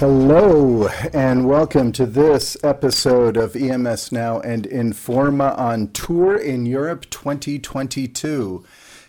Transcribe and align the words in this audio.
Hello, 0.00 0.88
and 1.12 1.46
welcome 1.46 1.92
to 1.92 2.06
this 2.06 2.56
episode 2.64 3.36
of 3.36 3.54
EMS 3.54 4.10
Now 4.10 4.40
and 4.40 4.66
in4ma 4.66 5.58
on 5.58 5.88
tour 5.88 6.38
in 6.38 6.64
Europe 6.64 7.10
2022. 7.10 8.64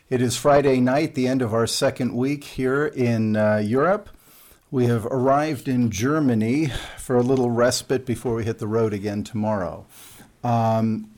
It 0.10 0.21
is 0.21 0.36
Friday 0.36 0.82
night, 0.82 1.16
the 1.16 1.30
end 1.30 1.42
of 1.42 1.54
our 1.54 1.66
second 1.66 2.14
week 2.14 2.43
here 2.43 2.88
in 2.88 3.38
uh, 3.38 3.60
Europe. 3.60 4.10
We 4.70 4.88
have 4.88 5.06
arrived 5.06 5.70
in 5.70 5.92
Germany 5.92 6.74
for 6.98 7.16
a 7.16 7.23
little 7.23 7.52
respite 7.52 8.05
before 8.05 8.36
we 8.36 8.44
hit 8.44 8.60
the 8.60 8.68
road 8.68 8.92
again 8.92 9.23
tomorrow. 9.23 9.86
Um, 10.44 11.10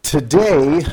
today, 0.00 0.86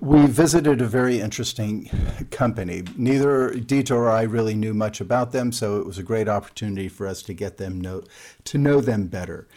we 0.00 0.26
visited 0.26 0.80
a 0.80 0.86
very 0.86 1.20
interesting 1.20 1.90
company. 2.30 2.82
Neither 2.96 3.50
Dieter 3.50 3.96
or 3.96 4.10
I 4.10 4.22
really 4.22 4.54
knew 4.54 4.74
much 4.74 5.00
about 5.00 5.32
them, 5.32 5.52
so 5.52 5.78
it 5.78 5.86
was 5.86 5.98
a 5.98 6.02
great 6.02 6.28
opportunity 6.28 6.88
for 6.88 7.06
us 7.06 7.22
to 7.22 7.34
get 7.34 7.56
them 7.56 7.80
know, 7.80 8.02
to 8.44 8.58
know 8.58 8.80
them 8.80 9.06
better. 9.06 9.48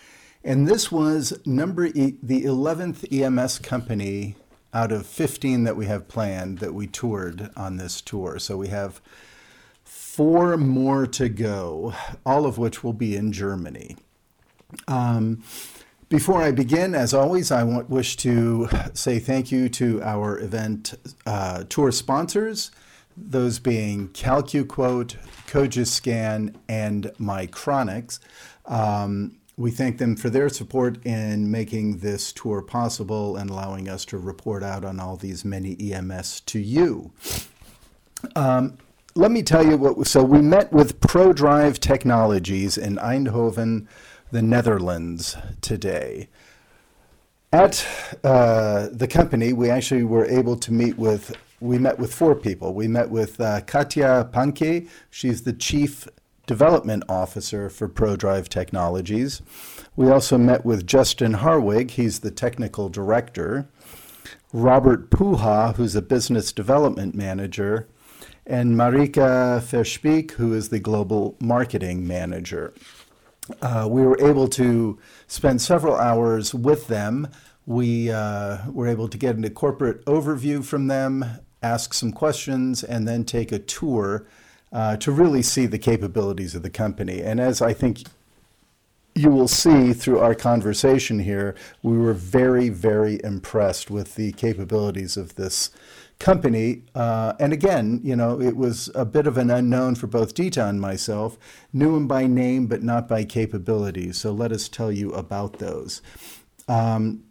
And 0.44 0.67
this 0.67 0.91
was 0.91 1.34
number 1.45 1.86
e, 1.86 2.17
the 2.22 2.44
11th 2.44 3.12
EMS 3.12 3.59
company 3.59 4.36
out 4.73 4.91
of 4.91 5.05
15 5.05 5.63
that 5.63 5.77
we 5.77 5.86
have 5.86 6.08
planned 6.08 6.59
that 6.59 6.73
we 6.73 6.88
toured 6.88 7.50
on 7.55 7.77
this 7.77 8.02
tour. 8.02 8.39
So 8.39 8.58
we 8.58 8.67
have 8.70 9.02
four 9.84 10.58
more 10.58 11.08
to 11.08 11.30
go, 11.30 11.94
all 12.25 12.45
of 12.45 12.58
which 12.58 12.84
will 12.84 12.94
be 12.94 13.16
in 13.16 13.31
Germany. 13.31 13.95
Um, 14.88 15.44
before 16.13 16.44
I 16.44 16.52
begin, 16.52 16.94
as 16.94 17.12
always, 17.12 17.49
I 17.49 17.63
want, 17.63 17.90
wish 17.90 18.17
to 18.17 18.70
say 18.94 19.17
thank 19.17 19.52
you 19.52 19.67
to 19.70 19.99
our 20.03 20.38
event 20.38 20.94
uh, 21.25 21.64
tour 21.70 21.92
sponsors, 21.92 22.70
those 23.17 23.58
being 23.58 24.09
CalcuQuote, 24.09 25.17
Cogiscan, 25.47 26.53
and 26.70 27.05
Mycronics. 27.20 28.20
Um, 28.67 29.39
we 29.58 29.72
thank 29.72 29.97
them 29.97 30.16
for 30.16 30.30
their 30.30 30.50
support 30.50 31.03
in 31.03 31.50
making 31.50 31.97
this 31.97 32.31
tour 32.31 32.61
possible 32.61 33.36
and 33.36 33.50
allowing 33.50 33.89
us 33.89 34.05
to 34.05 34.20
report 34.20 34.61
out 34.61 34.86
on 34.86 35.00
all 35.00 35.16
these 35.16 35.44
many 35.44 35.75
EMS 35.80 36.42
to 36.42 36.59
you. 36.59 37.11
Um, 38.36 38.77
let 39.16 39.31
me 39.31 39.42
tell 39.42 39.66
you 39.66 39.77
what. 39.77 40.05
So 40.05 40.23
we 40.23 40.42
met 40.42 40.72
with 40.72 41.00
ProDrive 41.00 41.80
Technologies 41.80 42.77
in 42.77 42.98
Eindhoven 42.98 43.88
the 44.34 44.42
Netherlands 44.42 45.38
today. 45.62 46.28
At 47.52 47.86
uh, 48.23 48.89
the 48.92 49.08
company, 49.08 49.53
we 49.53 49.70
actually 49.70 50.03
were 50.03 50.26
able 50.26 50.56
to 50.58 50.73
meet 50.73 50.98
with, 50.98 51.38
we 51.59 51.78
met 51.78 52.00
with 52.00 52.12
four 52.12 52.34
people. 52.34 52.73
We 52.73 52.88
met 52.88 53.11
with 53.11 53.39
uh, 53.39 53.61
Katja 53.61 54.31
Panke, 54.34 54.89
she's 55.11 55.44
the 55.44 55.54
Chief 55.54 56.08
Development 56.48 57.04
Officer 57.08 57.70
for 57.70 57.88
ProDrive 57.88 58.48
Technologies. 58.48 59.44
We 59.95 60.09
also 60.09 60.39
met 60.39 60.66
with 60.66 60.88
Justin 60.88 61.36
Harwig, 61.36 61.92
he's 61.92 62.22
the 62.22 62.31
Technical 62.31 62.89
Director. 62.89 63.67
Robert 64.52 65.11
Puha, 65.11 65.76
who's 65.76 65.95
a 65.95 66.02
Business 66.02 66.52
Development 66.52 67.14
Manager, 67.14 67.88
and 68.48 68.76
Marika 68.76 69.61
Verspiek, 69.61 70.31
who 70.31 70.54
is 70.54 70.70
the 70.70 70.80
Global 70.80 71.36
Marketing 71.39 72.08
Manager 72.08 72.73
uh, 73.61 73.88
we 73.89 74.02
were 74.02 74.19
able 74.22 74.47
to 74.47 74.97
spend 75.27 75.61
several 75.61 75.95
hours 75.95 76.53
with 76.53 76.88
them. 76.88 77.27
We 77.66 78.11
uh, 78.11 78.69
were 78.72 78.88
able 78.88 79.08
to 79.08 79.17
get 79.17 79.44
a 79.44 79.49
corporate 79.49 80.05
overview 80.05 80.63
from 80.63 80.88
them, 80.88 81.25
ask 81.61 81.94
some 81.94 82.11
questions, 82.11 82.83
and 82.83 83.08
then 83.08 83.23
take 83.23 83.52
a 83.52 83.59
tour 83.59 84.27
uh, 84.71 84.98
to 84.98 85.11
really 85.11 85.42
see 85.42 85.65
the 85.65 85.77
capabilities 85.77 86.55
of 86.55 86.64
the 86.64 86.70
company. 86.70 87.21
And 87.21 87.39
as 87.39 87.61
I 87.61 87.73
think 87.73 88.03
you 89.16 89.30
will 89.30 89.48
see 89.48 89.94
through 89.94 90.20
our 90.20 90.34
conversation 90.34 91.20
here, 91.20 91.56
we 91.82 91.98
were 91.98 92.14
very, 92.14 92.70
very 92.70 93.20
impressed 93.24 93.92
with 93.92 94.16
the 94.16 94.32
capabilities 94.34 95.18
of 95.18 95.36
this 95.36 95.70
company. 96.20 96.84
Uh, 96.96 97.34
and 97.40 97.54
again, 97.54 98.00
you 98.04 98.16
know, 98.16 98.42
it 98.42 98.56
was 98.56 98.90
a 98.96 99.06
bit 99.06 99.28
of 99.28 99.38
an 99.38 99.52
unknown 99.52 99.96
for 99.96 100.08
both 100.08 100.34
Dieter 100.34 100.68
and 100.68 100.80
myself. 100.80 101.38
Knew 101.72 101.96
him 101.96 102.08
by 102.08 102.26
name, 102.26 102.68
but 102.68 102.82
not 102.82 103.08
by 103.08 103.24
capabilities. 103.24 104.18
So 104.18 104.32
let 104.32 104.52
us 104.52 104.68
tell 104.68 104.92
you 104.92 105.12
about 105.12 105.60
those. 105.60 106.02
Um, 106.68 107.24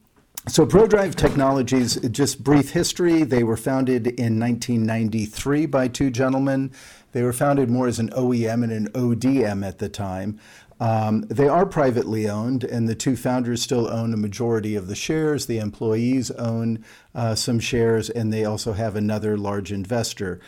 so 0.48 0.66
ProDrive 0.66 1.14
Technologies, 1.14 1.96
just 2.10 2.42
brief 2.42 2.70
history. 2.70 3.22
They 3.22 3.44
were 3.44 3.56
founded 3.56 4.08
in 4.08 4.40
1993 4.40 5.66
by 5.66 5.88
two 5.88 6.10
gentlemen. 6.10 6.72
They 7.12 7.22
were 7.22 7.32
founded 7.32 7.70
more 7.70 7.86
as 7.86 7.98
an 7.98 8.10
OEM 8.10 8.64
and 8.64 8.72
an 8.72 8.88
ODM 8.92 9.66
at 9.66 9.78
the 9.78 9.88
time. 9.88 10.40
Um, 10.80 11.22
they 11.22 11.48
are 11.48 11.66
privately 11.66 12.28
owned, 12.28 12.64
and 12.64 12.88
the 12.88 12.94
two 12.94 13.16
founders 13.16 13.62
still 13.62 13.88
own 13.88 14.12
a 14.12 14.16
majority 14.16 14.74
of 14.74 14.88
the 14.88 14.94
shares. 14.94 15.46
The 15.46 15.58
employees 15.58 16.30
own 16.32 16.84
uh, 17.14 17.34
some 17.34 17.60
shares, 17.60 18.10
and 18.10 18.32
they 18.32 18.44
also 18.44 18.72
have 18.72 18.96
another 18.96 19.36
large 19.36 19.70
investor. 19.70 20.40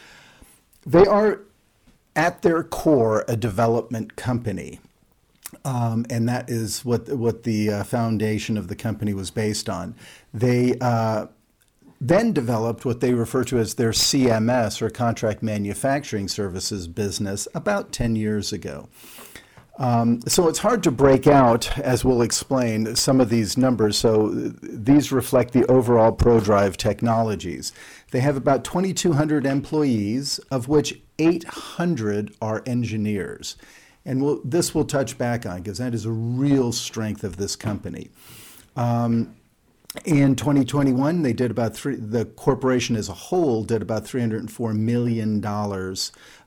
They 0.87 1.07
are, 1.07 1.41
at 2.17 2.43
their 2.43 2.63
core, 2.63 3.25
a 3.29 3.37
development 3.37 4.17
company. 4.17 4.81
Um, 5.65 6.05
and 6.11 6.29
that 6.29 6.51
is 6.51 6.85
what 6.85 7.09
what 7.09 7.45
the 7.45 7.71
uh, 7.71 7.85
foundation 7.85 8.59
of 8.59 8.67
the 8.67 8.75
company 8.75 9.15
was 9.15 9.31
based 9.31 9.69
on. 9.69 9.95
They 10.33 10.77
uh, 10.81 11.27
then 12.01 12.33
developed 12.33 12.85
what 12.85 13.01
they 13.01 13.15
refer 13.15 13.45
to 13.45 13.59
as 13.59 13.75
their 13.75 13.93
CMS 13.93 14.83
or 14.83 14.91
contract 14.91 15.43
manufacturing 15.43 16.29
services 16.29 16.87
business 16.87 17.49
about 17.55 17.93
10 17.93 18.17
years 18.17 18.53
ago. 18.53 18.89
Um, 19.77 20.21
so 20.29 20.49
it's 20.49 20.61
hard 20.61 20.85
to 20.85 20.93
break 20.93 21.27
out, 21.27 21.79
as 21.79 22.05
we'll 22.05 22.23
explain, 22.23 22.95
some 22.95 23.21
of 23.21 23.29
these 23.29 23.57
numbers. 23.57 23.99
So 23.99 24.29
these 24.29 25.11
reflect 25.11 25.53
the 25.53 25.67
overall 25.67 26.13
ProDrive 26.13 26.77
technologies. 26.77 27.73
They 28.13 28.21
have 28.21 28.37
about 28.37 28.63
2,200 28.63 29.45
employees, 29.45 30.39
of 30.51 30.69
which 30.69 31.01
800 31.19 32.35
are 32.41 32.63
engineers. 32.67 33.57
And 34.05 34.23
we'll, 34.23 34.41
this 34.45 34.75
we'll 34.75 34.85
touch 34.85 35.19
back 35.19 35.45
on 35.45 35.63
because 35.63 35.79
that 35.79 35.95
is 35.95 36.05
a 36.05 36.11
real 36.11 36.71
strength 36.71 37.25
of 37.25 37.37
this 37.37 37.57
company. 37.57 38.11
Um, 38.77 39.35
in 40.05 40.35
2021, 40.35 41.23
they 41.23 41.33
did 41.33 41.51
about 41.51 41.75
three, 41.75 41.95
the 41.95 42.25
corporation 42.25 42.97
as 42.97 43.09
a 43.09 43.15
whole 43.15 43.63
did 43.63 43.81
about 43.81 44.05
$304 44.05 44.77
million 44.77 45.45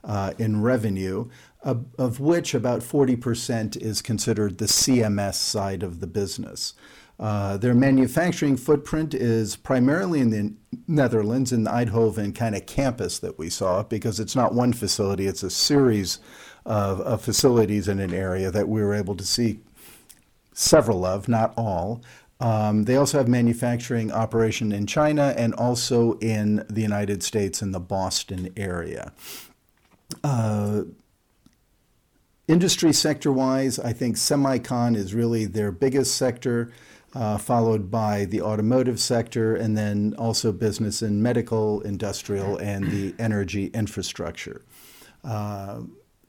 uh, 0.03 0.33
in 0.37 0.61
revenue 0.61 1.29
of, 1.61 2.19
which 2.19 2.53
about 2.53 2.81
40% 2.81 3.77
is 3.77 4.01
considered 4.01 4.57
the 4.57 4.65
CMS 4.65 5.35
side 5.35 5.83
of 5.83 5.99
the 5.99 6.07
business. 6.07 6.73
Uh, 7.19 7.57
their 7.57 7.73
manufacturing 7.73 8.55
footprint 8.55 9.13
is 9.13 9.55
primarily 9.55 10.19
in 10.19 10.29
the 10.29 10.53
Netherlands, 10.87 11.51
in 11.51 11.63
the 11.63 11.71
Eindhoven 11.71 12.33
kind 12.33 12.55
of 12.55 12.65
campus 12.67 13.17
that 13.19 13.39
we 13.39 13.49
saw, 13.49 13.81
because 13.83 14.19
it's 14.19 14.35
not 14.35 14.53
one 14.53 14.71
facility, 14.71 15.25
it's 15.25 15.41
a 15.41 15.49
series 15.49 16.19
of, 16.65 17.01
of 17.01 17.21
facilities 17.21 17.87
in 17.87 17.99
an 17.99 18.13
area 18.13 18.51
that 18.51 18.69
we 18.69 18.81
were 18.81 18.93
able 18.93 19.15
to 19.15 19.25
see 19.25 19.59
several 20.53 21.05
of, 21.05 21.27
not 21.27 21.53
all. 21.57 22.03
Um, 22.39 22.83
they 22.83 22.95
also 22.95 23.17
have 23.17 23.27
manufacturing 23.27 24.11
operation 24.11 24.71
in 24.71 24.85
China 24.85 25.33
and 25.35 25.55
also 25.55 26.19
in 26.19 26.63
the 26.69 26.81
United 26.81 27.23
States 27.23 27.63
in 27.63 27.71
the 27.71 27.79
Boston 27.79 28.53
area. 28.55 29.11
Uh, 30.23 30.83
Industry 32.47 32.93
sector 32.93 33.29
wise, 33.29 33.77
I 33.77 33.91
think 33.91 34.15
semicon 34.15 34.95
is 34.95 35.13
really 35.13 35.43
their 35.45 35.69
biggest 35.69 36.15
sector, 36.15 36.71
uh, 37.13 37.37
followed 37.37 37.91
by 37.91 38.23
the 38.23 38.41
automotive 38.41 39.01
sector, 39.01 39.53
and 39.57 39.77
then 39.77 40.15
also 40.17 40.53
business 40.53 41.01
in 41.01 41.21
medical, 41.21 41.81
industrial, 41.81 42.55
and 42.59 42.89
the 42.89 43.13
energy 43.19 43.65
infrastructure. 43.73 44.61
Uh, 45.25 45.81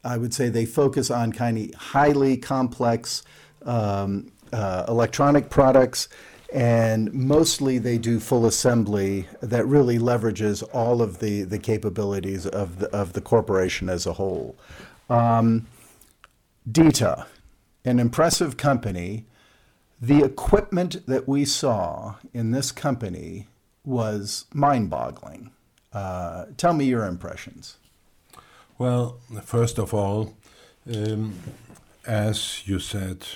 I 0.03 0.17
would 0.17 0.35
say 0.35 0.49
they 0.49 0.67
focus 0.67 1.09
on 1.09 1.33
kind 1.33 1.57
of 1.57 1.75
highly 1.75 2.37
complex 2.37 3.23
um, 3.65 4.33
uh, 4.53 4.87
electronic 4.89 5.51
products, 5.51 6.09
and 6.53 7.13
mostly 7.15 7.79
they 7.79 7.97
do 7.97 8.19
full 8.19 8.45
assembly 8.45 9.29
that 9.41 9.65
really 9.67 9.99
leverages 10.01 10.69
all 10.73 11.01
of 11.01 11.21
the, 11.21 11.45
the 11.45 11.61
capabilities 11.61 12.45
of 12.45 12.81
the, 12.81 12.89
of 12.89 13.13
the 13.13 13.21
corporation 13.21 13.89
as 13.89 14.05
a 14.05 14.15
whole. 14.15 14.57
Um, 15.09 15.69
Dieter, 16.71 17.27
an 17.85 17.99
impressive 17.99 18.57
company. 18.57 19.27
The 20.01 20.23
equipment 20.23 21.07
that 21.07 21.27
we 21.27 21.45
saw 21.45 22.17
in 22.35 22.51
this 22.51 22.73
company 22.73 23.47
was 23.85 24.45
mind 24.53 24.91
boggling. 24.91 25.51
Uh, 25.93 26.47
tell 26.57 26.75
me 26.75 26.85
your 26.85 27.07
impressions. 27.07 27.79
Well, 28.77 29.19
first 29.43 29.79
of 29.79 29.95
all, 29.95 30.35
um, 30.95 31.35
as 32.07 32.67
you 32.69 32.79
said, 32.79 33.27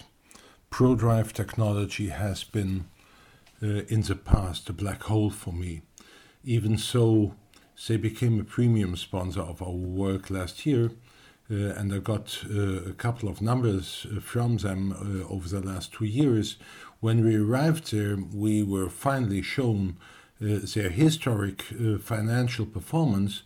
ProDrive 0.70 1.32
technology 1.32 2.08
has 2.08 2.44
been 2.44 2.84
uh, 3.62 3.82
in 3.88 4.02
the 4.02 4.14
past 4.14 4.68
a 4.68 4.72
black 4.72 5.04
hole 5.04 5.30
for 5.30 5.52
me. 5.52 5.82
Even 6.44 6.76
so, 6.76 7.34
they 7.88 7.96
became 7.96 8.38
a 8.38 8.44
premium 8.44 8.96
sponsor 8.96 9.40
of 9.40 9.62
our 9.62 9.70
work 9.70 10.30
last 10.30 10.66
year 10.66 10.90
and 11.48 11.92
I 11.92 11.98
got 11.98 12.44
uh, 12.50 12.90
a 12.90 12.92
couple 12.92 13.28
of 13.28 13.42
numbers 13.42 14.06
uh, 14.10 14.20
from 14.20 14.58
them 14.58 14.92
uh, 14.92 15.28
over 15.28 15.48
the 15.48 15.60
last 15.60 15.92
two 15.92 16.04
years. 16.04 16.56
When 17.00 17.24
we 17.24 17.36
arrived 17.36 17.92
there, 17.92 18.16
we 18.16 18.62
were 18.62 18.88
finally 18.88 19.42
shown 19.42 19.96
uh, 20.40 20.60
their 20.74 20.90
historic 20.90 21.64
uh, 21.72 21.98
financial 21.98 22.66
performance. 22.66 23.42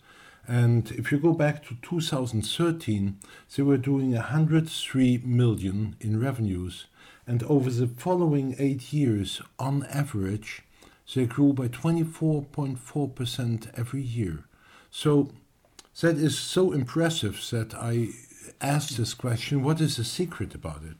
And 0.46 0.90
if 0.92 1.10
you 1.10 1.18
go 1.18 1.32
back 1.32 1.66
to 1.66 1.76
2013, 1.82 3.18
they 3.56 3.62
were 3.62 3.76
doing 3.76 4.12
103 4.12 5.18
million 5.24 5.96
in 6.00 6.20
revenues. 6.20 6.86
And 7.26 7.42
over 7.44 7.70
the 7.70 7.88
following 7.88 8.54
eight 8.58 8.92
years, 8.92 9.42
on 9.58 9.84
average, 9.86 10.62
they 11.14 11.26
grew 11.26 11.52
by 11.52 11.68
24.4% 11.68 13.78
every 13.78 14.02
year. 14.02 14.44
So 14.90 15.30
that 16.00 16.16
is 16.16 16.38
so 16.38 16.72
impressive 16.72 17.40
that 17.50 17.74
I 17.74 18.08
asked 18.60 18.96
this 18.96 19.14
question 19.14 19.62
what 19.62 19.80
is 19.80 19.96
the 19.96 20.04
secret 20.04 20.54
about 20.54 20.82
it? 20.82 20.96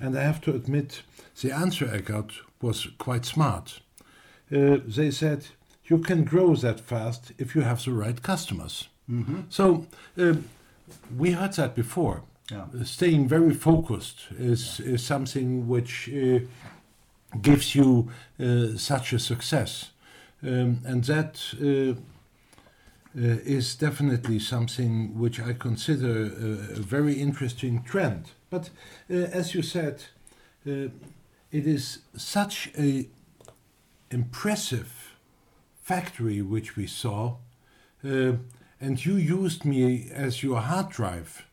And 0.00 0.16
I 0.16 0.22
have 0.22 0.40
to 0.42 0.54
admit, 0.54 1.02
the 1.40 1.52
answer 1.52 1.90
I 1.92 1.98
got 1.98 2.32
was 2.60 2.88
quite 2.98 3.24
smart. 3.24 3.80
Uh, 4.52 4.78
they 4.86 5.10
said, 5.10 5.46
you 5.84 5.98
can 5.98 6.24
grow 6.24 6.54
that 6.56 6.80
fast 6.80 7.32
if 7.38 7.54
you 7.54 7.62
have 7.62 7.84
the 7.84 7.92
right 7.92 8.22
customers. 8.22 8.88
Mm-hmm. 9.10 9.40
So 9.48 9.86
uh, 10.18 10.34
we 11.16 11.32
heard 11.32 11.54
that 11.54 11.74
before. 11.74 12.22
Yeah. 12.50 12.66
Uh, 12.78 12.84
Staying 12.84 13.28
very 13.28 13.54
focused 13.54 14.26
is, 14.38 14.80
is 14.80 15.02
something 15.02 15.68
which 15.68 16.08
uh, 16.08 16.40
gives 17.40 17.74
you 17.74 18.10
uh, 18.40 18.76
such 18.76 19.12
a 19.12 19.18
success. 19.18 19.90
Um, 20.42 20.80
and 20.84 21.04
that 21.04 21.40
is 23.14 23.74
definitely 23.74 24.38
something 24.38 25.18
which 25.18 25.40
I 25.40 25.52
consider 25.52 26.24
a, 26.24 26.78
a 26.78 26.82
very 26.82 27.14
interesting 27.14 27.82
trend. 27.82 28.32
But 28.50 28.70
uh, 29.10 29.14
as 29.14 29.54
you 29.54 29.62
said, 29.62 30.04
uh, 30.66 30.88
it 31.50 31.66
is 31.66 32.00
such 32.16 32.70
a 32.78 33.08
impressive 34.10 35.14
factory 35.82 36.42
which 36.42 36.76
we 36.76 36.86
saw, 36.86 37.36
uh, 38.04 38.32
and 38.80 39.04
you 39.04 39.16
used 39.16 39.64
me 39.64 40.10
as 40.12 40.42
your 40.42 40.60
hard 40.60 40.90
drive, 40.90 41.46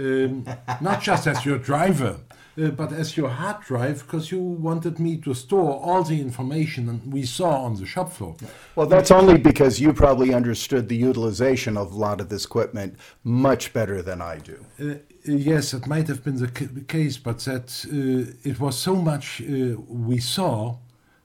um, 0.00 0.44
not 0.80 1.02
just 1.02 1.26
as 1.26 1.44
your 1.44 1.58
driver. 1.58 2.16
Uh, 2.60 2.68
but 2.68 2.92
as 2.92 3.16
your 3.16 3.28
hard 3.28 3.62
drive, 3.62 4.02
because 4.04 4.32
you 4.32 4.40
wanted 4.40 4.98
me 4.98 5.16
to 5.16 5.32
store 5.32 5.80
all 5.80 6.02
the 6.02 6.20
information 6.20 7.00
we 7.08 7.24
saw 7.24 7.62
on 7.62 7.76
the 7.76 7.86
shop 7.86 8.12
floor. 8.12 8.34
Well, 8.74 8.88
that's 8.88 9.12
only 9.12 9.38
because 9.38 9.78
you 9.80 9.92
probably 9.92 10.34
understood 10.34 10.88
the 10.88 10.96
utilization 10.96 11.76
of 11.76 11.92
a 11.92 11.96
lot 11.96 12.20
of 12.20 12.28
this 12.28 12.44
equipment 12.44 12.96
much 13.22 13.72
better 13.72 14.02
than 14.02 14.20
I 14.20 14.38
do. 14.38 14.58
Uh, 14.80 14.94
yes, 15.24 15.72
it 15.72 15.86
might 15.86 16.08
have 16.08 16.24
been 16.24 16.38
the 16.38 16.50
case, 16.88 17.18
but 17.18 17.38
that 17.40 17.68
uh, 17.86 18.32
it 18.42 18.58
was 18.58 18.76
so 18.76 18.96
much 18.96 19.40
uh, 19.42 19.76
we 19.88 20.18
saw 20.18 20.76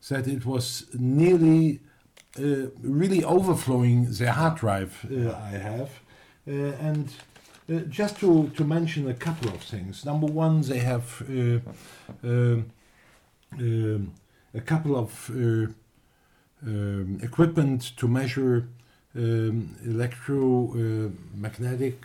that 0.10 0.28
it 0.28 0.46
was 0.46 0.86
nearly 0.94 1.80
uh, 2.38 2.68
really 2.82 3.24
overflowing 3.24 4.12
the 4.12 4.32
hard 4.32 4.56
drive 4.58 5.06
uh, 5.12 5.32
I 5.32 5.58
have. 5.58 5.90
Uh, 6.48 6.52
and 6.90 7.10
uh, 7.68 7.80
just 7.90 8.20
to, 8.20 8.50
to 8.50 8.64
mention 8.64 9.10
a 9.10 9.14
couple 9.14 9.50
of 9.50 9.60
things. 9.62 10.06
Number 10.06 10.28
one, 10.28 10.62
they 10.62 10.80
have 10.80 11.22
uh, 11.30 11.60
um, 12.24 12.72
um, 13.54 14.14
a 14.54 14.62
couple 14.62 14.96
of 14.96 15.30
uh, 15.32 15.68
um, 16.66 17.20
equipment 17.22 17.92
to 17.98 18.08
measure 18.08 18.70
um, 19.16 19.76
electromagnetic 19.86 22.02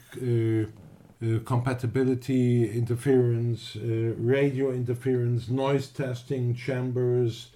uh, 1.22 1.38
compatibility, 1.44 2.70
interference, 2.70 3.76
uh, 3.76 4.14
radio 4.16 4.72
interference, 4.72 5.50
noise 5.50 5.88
testing, 5.88 6.54
chambers. 6.54 7.50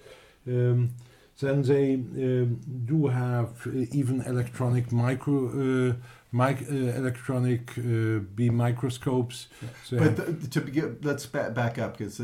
Um, 0.47 0.93
then 1.39 1.63
they 1.63 1.95
um, 1.95 2.61
do 2.85 3.07
have 3.07 3.67
even 3.91 4.21
electronic 4.21 4.91
micro, 4.91 5.95
mic, 6.35 6.57
uh, 6.69 6.73
electronic 7.01 7.71
uh, 7.77 8.19
beam 8.35 8.55
microscopes. 8.55 9.47
They 9.89 9.97
But 9.97 10.17
have- 10.17 10.39
th- 10.39 10.49
to 10.51 10.61
begin, 10.61 10.97
let's 11.01 11.25
ba- 11.25 11.51
back 11.51 11.77
up 11.79 11.97
because 11.97 12.21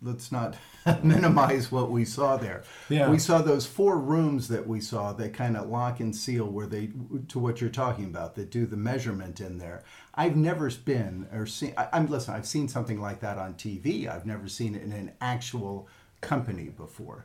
let's 0.00 0.32
not 0.32 0.56
minimize 1.02 1.70
what 1.70 1.90
we 1.90 2.04
saw 2.06 2.36
there. 2.38 2.62
Yeah. 2.88 3.10
We 3.10 3.18
saw 3.18 3.42
those 3.42 3.66
four 3.66 3.98
rooms 3.98 4.48
that 4.48 4.66
we 4.66 4.80
saw 4.80 5.12
that 5.12 5.34
kind 5.34 5.56
of 5.56 5.68
lock 5.68 6.00
and 6.00 6.16
seal 6.16 6.46
where 6.46 6.66
they, 6.66 6.90
to 7.28 7.38
what 7.38 7.60
you're 7.60 7.70
talking 7.70 8.06
about, 8.06 8.34
that 8.36 8.50
do 8.50 8.64
the 8.64 8.76
measurement 8.78 9.40
in 9.40 9.58
there. 9.58 9.82
I've 10.14 10.36
never 10.36 10.70
been 10.70 11.28
or 11.32 11.46
seen, 11.46 11.74
I, 11.76 11.88
I'm, 11.92 12.06
listen, 12.06 12.34
I've 12.34 12.46
seen 12.46 12.66
something 12.66 13.00
like 13.00 13.20
that 13.20 13.36
on 13.38 13.54
TV. 13.54 14.08
I've 14.08 14.26
never 14.26 14.48
seen 14.48 14.74
it 14.74 14.82
in 14.82 14.92
an 14.92 15.12
actual 15.20 15.86
company 16.20 16.70
before. 16.76 17.24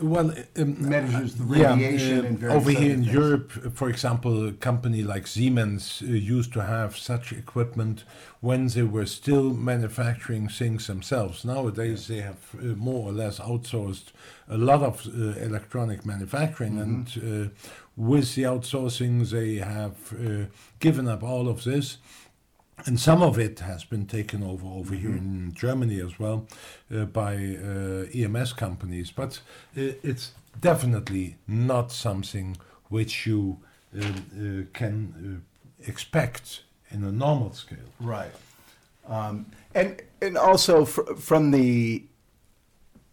Well, 0.00 0.32
um, 0.56 0.88
Measures 0.88 1.34
the 1.34 1.58
yeah, 1.58 1.74
radiation 1.74 2.20
uh, 2.24 2.28
and 2.28 2.38
various 2.38 2.56
over 2.56 2.70
here 2.70 2.94
in 2.94 3.02
things. 3.04 3.12
Europe, 3.12 3.52
uh, 3.66 3.70
for 3.70 3.90
example, 3.90 4.48
a 4.48 4.52
company 4.52 5.02
like 5.02 5.26
Siemens 5.26 6.02
uh, 6.02 6.06
used 6.12 6.52
to 6.54 6.62
have 6.62 6.96
such 6.96 7.32
equipment 7.32 8.04
when 8.40 8.68
they 8.68 8.82
were 8.84 9.04
still 9.06 9.52
manufacturing 9.52 10.48
things 10.48 10.86
themselves. 10.86 11.44
Nowadays, 11.44 12.06
they 12.06 12.20
have 12.20 12.38
uh, 12.58 12.64
more 12.76 13.10
or 13.10 13.12
less 13.12 13.38
outsourced 13.40 14.12
a 14.48 14.56
lot 14.56 14.82
of 14.82 15.06
uh, 15.06 15.38
electronic 15.40 16.06
manufacturing, 16.06 16.74
Mm-hmm. 16.78 16.82
and 16.82 17.50
uh, 17.50 17.50
with 17.96 18.34
the 18.36 18.44
outsourcing, 18.44 19.28
they 19.28 19.56
have 19.56 19.96
uh, 20.14 20.46
given 20.78 21.08
up 21.08 21.22
all 21.22 21.48
of 21.48 21.64
this. 21.64 21.98
And 22.86 22.98
some 22.98 23.22
of 23.22 23.38
it 23.38 23.60
has 23.60 23.84
been 23.84 24.06
taken 24.06 24.42
over 24.42 24.66
over 24.66 24.94
here 24.94 25.10
in 25.10 25.52
Germany 25.54 26.00
as 26.00 26.18
well 26.18 26.46
uh, 26.94 27.04
by 27.04 27.34
uh, 27.34 28.06
EMS 28.14 28.52
companies. 28.54 29.10
But 29.10 29.40
uh, 29.76 29.92
it's 30.02 30.32
definitely 30.60 31.36
not 31.46 31.92
something 31.92 32.56
which 32.88 33.26
you 33.26 33.58
uh, 33.96 34.02
uh, 34.02 34.62
can 34.72 35.42
uh, 35.42 35.88
expect 35.88 36.62
in 36.90 37.04
a 37.04 37.12
normal 37.12 37.52
scale. 37.52 37.78
Right. 38.00 38.32
Um, 39.08 39.46
and 39.74 40.02
and 40.22 40.36
also 40.36 40.84
fr- 40.84 41.14
from 41.14 41.50
the 41.50 42.04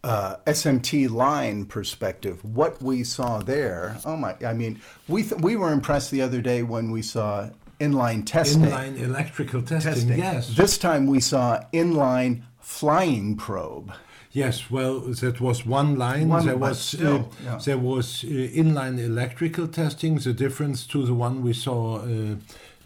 uh, 0.04 0.38
SMT 0.46 1.10
line 1.10 1.66
perspective, 1.66 2.44
what 2.44 2.82
we 2.82 3.04
saw 3.04 3.40
there, 3.40 3.98
oh 4.06 4.16
my, 4.16 4.36
I 4.46 4.54
mean, 4.54 4.80
we 5.08 5.24
th- 5.24 5.42
we 5.42 5.56
were 5.56 5.72
impressed 5.72 6.12
the 6.12 6.22
other 6.22 6.42
day 6.42 6.64
when 6.64 6.92
we 6.92 7.02
saw 7.02 7.50
inline 7.80 8.26
testing. 8.26 8.64
Inline 8.64 9.00
electrical 9.00 9.62
testing, 9.62 9.94
testing. 9.94 10.18
yes. 10.18 10.56
This 10.56 10.78
time 10.78 11.08
we 11.08 11.20
saw 11.20 11.62
inline 11.74 12.44
flying 12.60 13.36
probe. 13.38 13.94
Yes, 14.32 14.70
well, 14.70 15.00
that 15.00 15.42
was 15.42 15.66
one 15.66 15.96
line. 15.96 16.30
One, 16.30 16.46
there 16.46 16.58
was 16.58 16.80
still, 16.80 17.16
uh, 17.16 17.44
yeah. 17.44 17.60
there 17.66 17.78
was 17.78 18.24
uh, 18.24 18.28
inline 18.28 19.00
electrical 19.00 19.68
testing. 19.68 20.20
The 20.20 20.34
difference 20.34 20.86
to 20.88 21.06
the 21.06 21.14
one 21.14 21.42
we 21.42 21.54
saw 21.54 21.96
uh, 21.96 22.02
uh, 22.02 22.36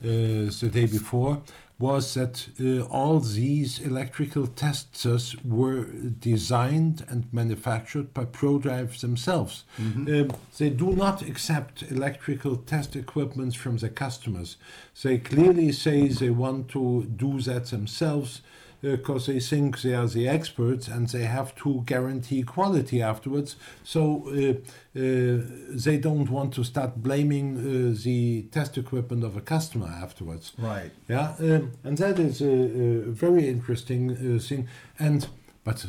the 0.01 0.69
day 0.71 0.85
before 0.85 1.41
was 1.81 2.13
that 2.13 2.47
uh, 2.59 2.83
all 2.83 3.19
these 3.19 3.79
electrical 3.79 4.47
testers 4.47 5.35
were 5.43 5.85
designed 6.19 7.03
and 7.09 7.27
manufactured 7.33 8.13
by 8.13 8.25
ProDrive 8.25 8.99
themselves. 9.01 9.65
Um, 10.07 10.31
they 10.57 10.69
do 10.69 10.93
not 10.93 11.21
accept 11.21 11.83
electrical 11.91 12.55
test 12.57 12.95
equipment 12.95 13.55
from 13.55 13.77
their 13.77 13.89
customers. 13.89 14.57
They 15.01 15.17
clearly 15.17 15.71
say 15.71 16.07
they 16.07 16.29
want 16.29 16.69
to 16.69 17.03
do 17.03 17.41
that 17.41 17.65
themselves 17.65 18.41
because 18.81 19.27
they 19.27 19.39
think 19.39 19.81
they 19.81 19.93
are 19.93 20.07
the 20.07 20.27
experts 20.27 20.87
and 20.87 21.07
they 21.09 21.23
have 21.23 21.53
to 21.55 21.83
guarantee 21.85 22.43
quality 22.43 23.01
afterwards. 23.01 23.55
So 23.83 24.23
uh, 24.27 24.53
uh, 24.99 25.41
they 25.69 25.97
don't 25.97 26.29
want 26.29 26.53
to 26.55 26.63
start 26.63 27.01
blaming 27.01 27.57
uh, 27.57 27.95
the 28.03 28.43
test 28.51 28.77
equipment 28.77 29.23
of 29.23 29.37
a 29.37 29.41
customer 29.41 29.87
afterwards. 29.87 30.53
Right. 30.57 30.91
Yeah, 31.07 31.35
um, 31.39 31.71
and 31.83 31.97
that 31.97 32.19
is 32.19 32.41
a, 32.41 32.49
a 32.49 33.11
very 33.11 33.47
interesting 33.47 34.11
uh, 34.11 34.39
thing. 34.39 34.67
And 34.97 35.27
but 35.63 35.85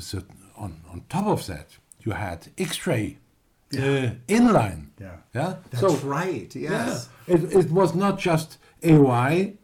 on 0.56 0.82
on 0.90 1.04
top 1.08 1.26
of 1.26 1.46
that, 1.46 1.78
you 2.00 2.12
had 2.12 2.48
X-ray 2.58 3.18
uh, 3.74 4.10
inline. 4.28 4.88
Yeah. 5.00 5.16
Yeah, 5.34 5.56
That's 5.70 6.02
right. 6.04 6.54
Yes. 6.54 7.08
yeah, 7.26 7.34
it, 7.34 7.52
it 7.52 7.70
was 7.70 7.94
not 7.94 8.18
just 8.18 8.58
AOI 8.82 9.56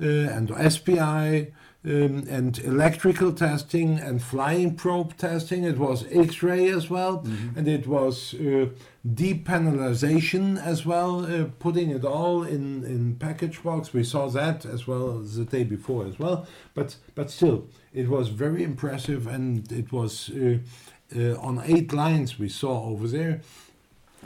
uh, 0.00 0.04
and 0.06 0.72
SPI 0.72 1.52
um, 1.86 2.24
and 2.30 2.58
electrical 2.60 3.32
testing 3.32 3.98
and 3.98 4.22
flying 4.22 4.74
probe 4.74 5.16
testing. 5.16 5.64
It 5.64 5.78
was 5.78 6.06
X-ray 6.10 6.68
as 6.70 6.88
well, 6.88 7.24
and 7.56 7.68
it 7.68 7.86
was 7.86 8.34
uh, 8.34 8.66
depanelization 9.06 10.58
as 10.58 10.86
well, 10.86 11.26
uh, 11.26 11.46
putting 11.58 11.90
it 11.90 12.04
all 12.04 12.42
in 12.42 12.84
in 12.84 13.16
package 13.16 13.62
box. 13.62 13.92
We 13.92 14.04
saw 14.04 14.28
that 14.30 14.64
as 14.64 14.86
well 14.86 15.18
the 15.18 15.44
day 15.44 15.64
before 15.64 16.06
as 16.06 16.18
well. 16.18 16.46
But 16.74 16.96
but 17.14 17.30
still, 17.30 17.66
it 17.92 18.08
was 18.08 18.28
very 18.28 18.62
impressive, 18.62 19.26
and 19.26 19.70
it 19.70 19.92
was 19.92 20.30
uh, 20.30 20.58
uh, 21.16 21.36
on 21.38 21.62
eight 21.64 21.92
lines 21.92 22.38
we 22.38 22.48
saw 22.48 22.84
over 22.84 23.06
there. 23.08 23.40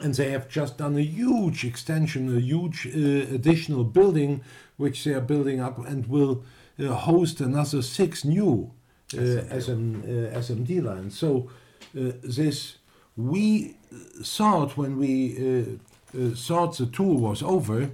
and 0.00 0.14
they 0.14 0.30
have 0.30 0.48
just 0.48 0.78
done 0.78 0.96
a 0.96 1.00
huge 1.02 1.64
extension, 1.64 2.36
a 2.36 2.40
huge 2.40 2.86
uh, 2.86 3.34
additional 3.34 3.84
building, 3.84 4.40
which 4.76 5.02
they 5.04 5.12
are 5.12 5.20
building 5.20 5.60
up 5.60 5.76
and 5.86 6.06
will 6.06 6.44
host 6.78 7.40
another 7.40 7.82
six 7.82 8.24
new 8.24 8.72
uh, 9.14 9.18
SM, 9.18 10.02
uh, 10.02 10.38
SMD 10.38 10.82
lines. 10.82 11.18
So 11.18 11.50
uh, 11.98 12.12
this 12.22 12.76
we 13.16 13.74
thought 14.22 14.76
when 14.76 14.96
we 14.96 15.36
uh, 15.36 16.18
uh, 16.18 16.30
thought 16.34 16.78
the 16.78 16.86
tour 16.86 17.18
was 17.18 17.42
over, 17.42 17.90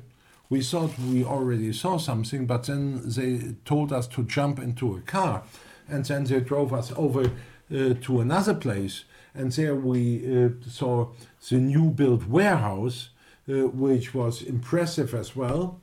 we 0.50 0.60
thought 0.60 0.98
we 0.98 1.24
already 1.24 1.72
saw 1.72 1.96
something, 1.96 2.46
but 2.46 2.64
then 2.64 3.00
they 3.04 3.54
told 3.64 3.92
us 3.92 4.06
to 4.08 4.22
jump 4.24 4.58
into 4.58 4.94
a 4.94 5.00
car, 5.00 5.42
and 5.88 6.04
then 6.04 6.24
they 6.24 6.40
drove 6.40 6.72
us 6.72 6.92
over 6.96 7.24
uh, 7.24 7.94
to 8.02 8.20
another 8.20 8.54
place, 8.54 9.04
and 9.34 9.50
there 9.52 9.74
we 9.74 10.44
uh, 10.44 10.50
saw 10.68 11.08
the 11.48 11.56
new 11.56 11.90
built 11.90 12.26
warehouse, 12.26 13.08
uh, 13.48 13.66
which 13.68 14.14
was 14.14 14.42
impressive 14.42 15.14
as 15.14 15.34
well, 15.34 15.80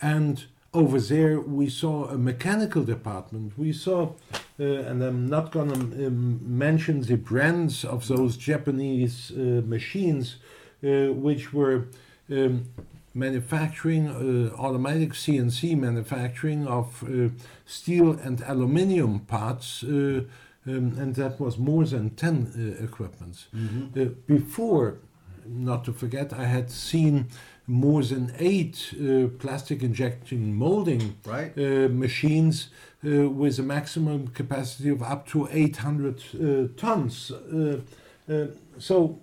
and 0.00 0.46
over 0.74 1.00
there 1.00 1.40
we 1.40 1.68
saw 1.68 2.06
a 2.08 2.18
mechanical 2.18 2.84
department. 2.84 3.58
We 3.58 3.72
saw, 3.72 4.12
uh, 4.60 4.64
and 4.64 5.02
I'm 5.02 5.28
not 5.28 5.50
going 5.50 5.70
to 5.70 6.06
um, 6.06 6.40
mention 6.42 7.00
the 7.02 7.16
brands 7.16 7.84
of 7.84 8.06
those 8.08 8.36
Japanese 8.36 9.30
uh, 9.30 9.62
machines, 9.64 10.36
uh, 10.84 11.12
which 11.12 11.52
were 11.54 11.88
um, 12.30 12.66
manufacturing, 13.14 14.08
uh, 14.08 14.54
automatic 14.56 15.12
CNC 15.12 15.76
manufacturing 15.78 16.66
of 16.66 17.02
uh, 17.02 17.30
steel 17.64 18.12
and 18.12 18.42
aluminium 18.42 19.20
parts. 19.20 19.82
Uh, 19.82 20.24
um, 20.66 20.98
and 20.98 21.14
that 21.14 21.40
was 21.40 21.56
more 21.56 21.86
than 21.86 22.10
10 22.10 22.78
equipments. 22.82 23.46
Mm-hmm. 23.56 24.12
before, 24.26 24.98
not 25.46 25.82
to 25.86 25.94
forget, 25.94 26.34
I 26.34 26.44
had 26.44 26.70
seen 26.70 27.28
more 27.68 28.02
than 28.02 28.32
eight 28.38 28.94
uh, 28.94 29.28
plastic 29.38 29.82
injection 29.82 30.54
molding 30.54 31.14
Right. 31.26 31.52
uh, 31.56 31.88
machines 31.90 32.70
uh, 33.04 33.28
with 33.28 33.58
a 33.58 33.62
maximum 33.62 34.28
capacity 34.28 34.88
of 34.88 35.02
up 35.02 35.26
to 35.28 35.46
800 35.52 36.22
uh, 36.34 36.68
tons. 36.76 37.30
Uh, 37.30 37.80
uh, 38.28 38.46
so, 38.78 39.20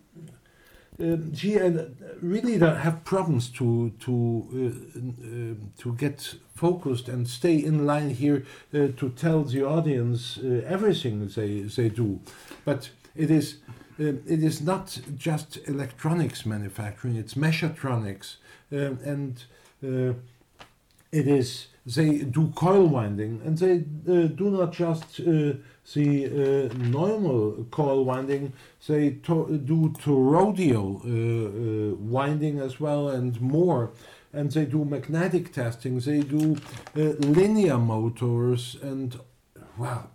uh, 0.99 1.17
gee, 1.31 1.59
I 1.59 1.87
really 2.21 2.57
have 2.57 3.03
problems 3.03 3.49
to 3.49 3.91
to 3.99 4.13
uh, 4.53 4.99
uh, 4.99 5.81
to 5.81 5.93
get 5.93 6.35
focused 6.55 7.09
and 7.09 7.27
stay 7.27 7.55
in 7.55 7.85
line 7.85 8.11
here 8.11 8.45
uh, 8.73 8.87
to 8.97 9.09
tell 9.09 9.43
the 9.43 9.63
audience 9.63 10.37
uh, 10.37 10.61
everything 10.65 11.27
they 11.27 11.61
they 11.61 11.89
do, 11.89 12.19
but 12.63 12.91
it 13.15 13.29
is. 13.29 13.57
Uh, 13.97 14.11
it 14.27 14.43
is 14.43 14.61
not 14.61 14.99
just 15.15 15.57
electronics 15.69 16.45
manufacturing; 16.45 17.15
it's 17.15 17.35
mechatronics, 17.35 18.35
um, 18.73 18.99
and 19.05 19.45
uh, 19.81 20.13
it 21.13 21.27
is 21.27 21.67
they 21.85 22.17
do 22.17 22.51
coil 22.55 22.87
winding, 22.87 23.41
and 23.45 23.57
they 23.57 23.75
uh, 24.11 24.27
do 24.27 24.49
not 24.49 24.73
just 24.73 25.19
uh, 25.21 25.53
the 25.93 26.25
uh, 26.71 26.73
normal 26.77 27.65
coil 27.71 28.03
winding; 28.05 28.53
they 28.87 29.11
to- 29.23 29.57
do 29.63 29.89
toroidal 29.99 31.01
uh, 31.05 31.91
uh, 31.93 31.95
winding 31.95 32.59
as 32.59 32.79
well, 32.79 33.09
and 33.09 33.39
more. 33.41 33.91
And 34.33 34.51
they 34.51 34.65
do 34.65 34.83
magnetic 34.83 35.53
testing. 35.53 35.97
They 35.99 36.19
do 36.21 36.57
uh, 36.97 36.99
linear 37.25 37.77
motors, 37.77 38.75
and 38.81 39.17
wow, 39.77 40.09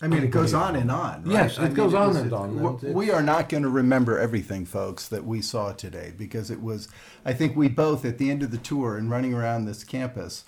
I 0.00 0.08
mean, 0.08 0.22
it 0.22 0.30
goes 0.30 0.54
on 0.54 0.76
and 0.76 0.90
on. 0.90 1.24
Right? 1.24 1.32
Yes, 1.32 1.58
it 1.58 1.60
I 1.60 1.64
mean, 1.64 1.74
goes 1.74 1.92
on 1.92 2.08
was- 2.08 2.16
and 2.16 2.32
on, 2.32 2.58
and 2.58 2.94
We 2.94 3.10
are 3.10 3.22
not 3.22 3.50
going 3.50 3.64
to 3.64 3.68
remember 3.68 4.18
everything, 4.18 4.64
folks, 4.64 5.08
that 5.08 5.26
we 5.26 5.42
saw 5.42 5.72
today 5.72 6.14
because 6.16 6.50
it 6.50 6.62
was. 6.62 6.88
I 7.24 7.34
think 7.34 7.54
we 7.54 7.68
both, 7.68 8.04
at 8.06 8.16
the 8.16 8.30
end 8.30 8.42
of 8.42 8.50
the 8.50 8.56
tour 8.58 8.96
and 8.96 9.10
running 9.10 9.34
around 9.34 9.66
this 9.66 9.84
campus, 9.84 10.44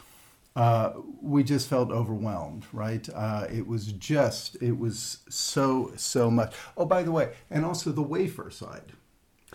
uh, 0.59 0.93
we 1.23 1.45
just 1.45 1.69
felt 1.69 1.91
overwhelmed. 1.91 2.65
Right? 2.73 3.09
Uh, 3.15 3.47
it 3.59 3.67
was 3.67 3.85
just. 3.93 4.57
It 4.61 4.77
was 4.79 5.19
so 5.29 5.93
so 5.97 6.31
much. 6.31 6.55
Oh, 6.77 6.85
by 6.85 7.03
the 7.03 7.12
way, 7.12 7.27
and 7.50 7.65
also 7.65 7.93
the 7.93 8.03
wafer 8.03 8.50
side. 8.50 8.93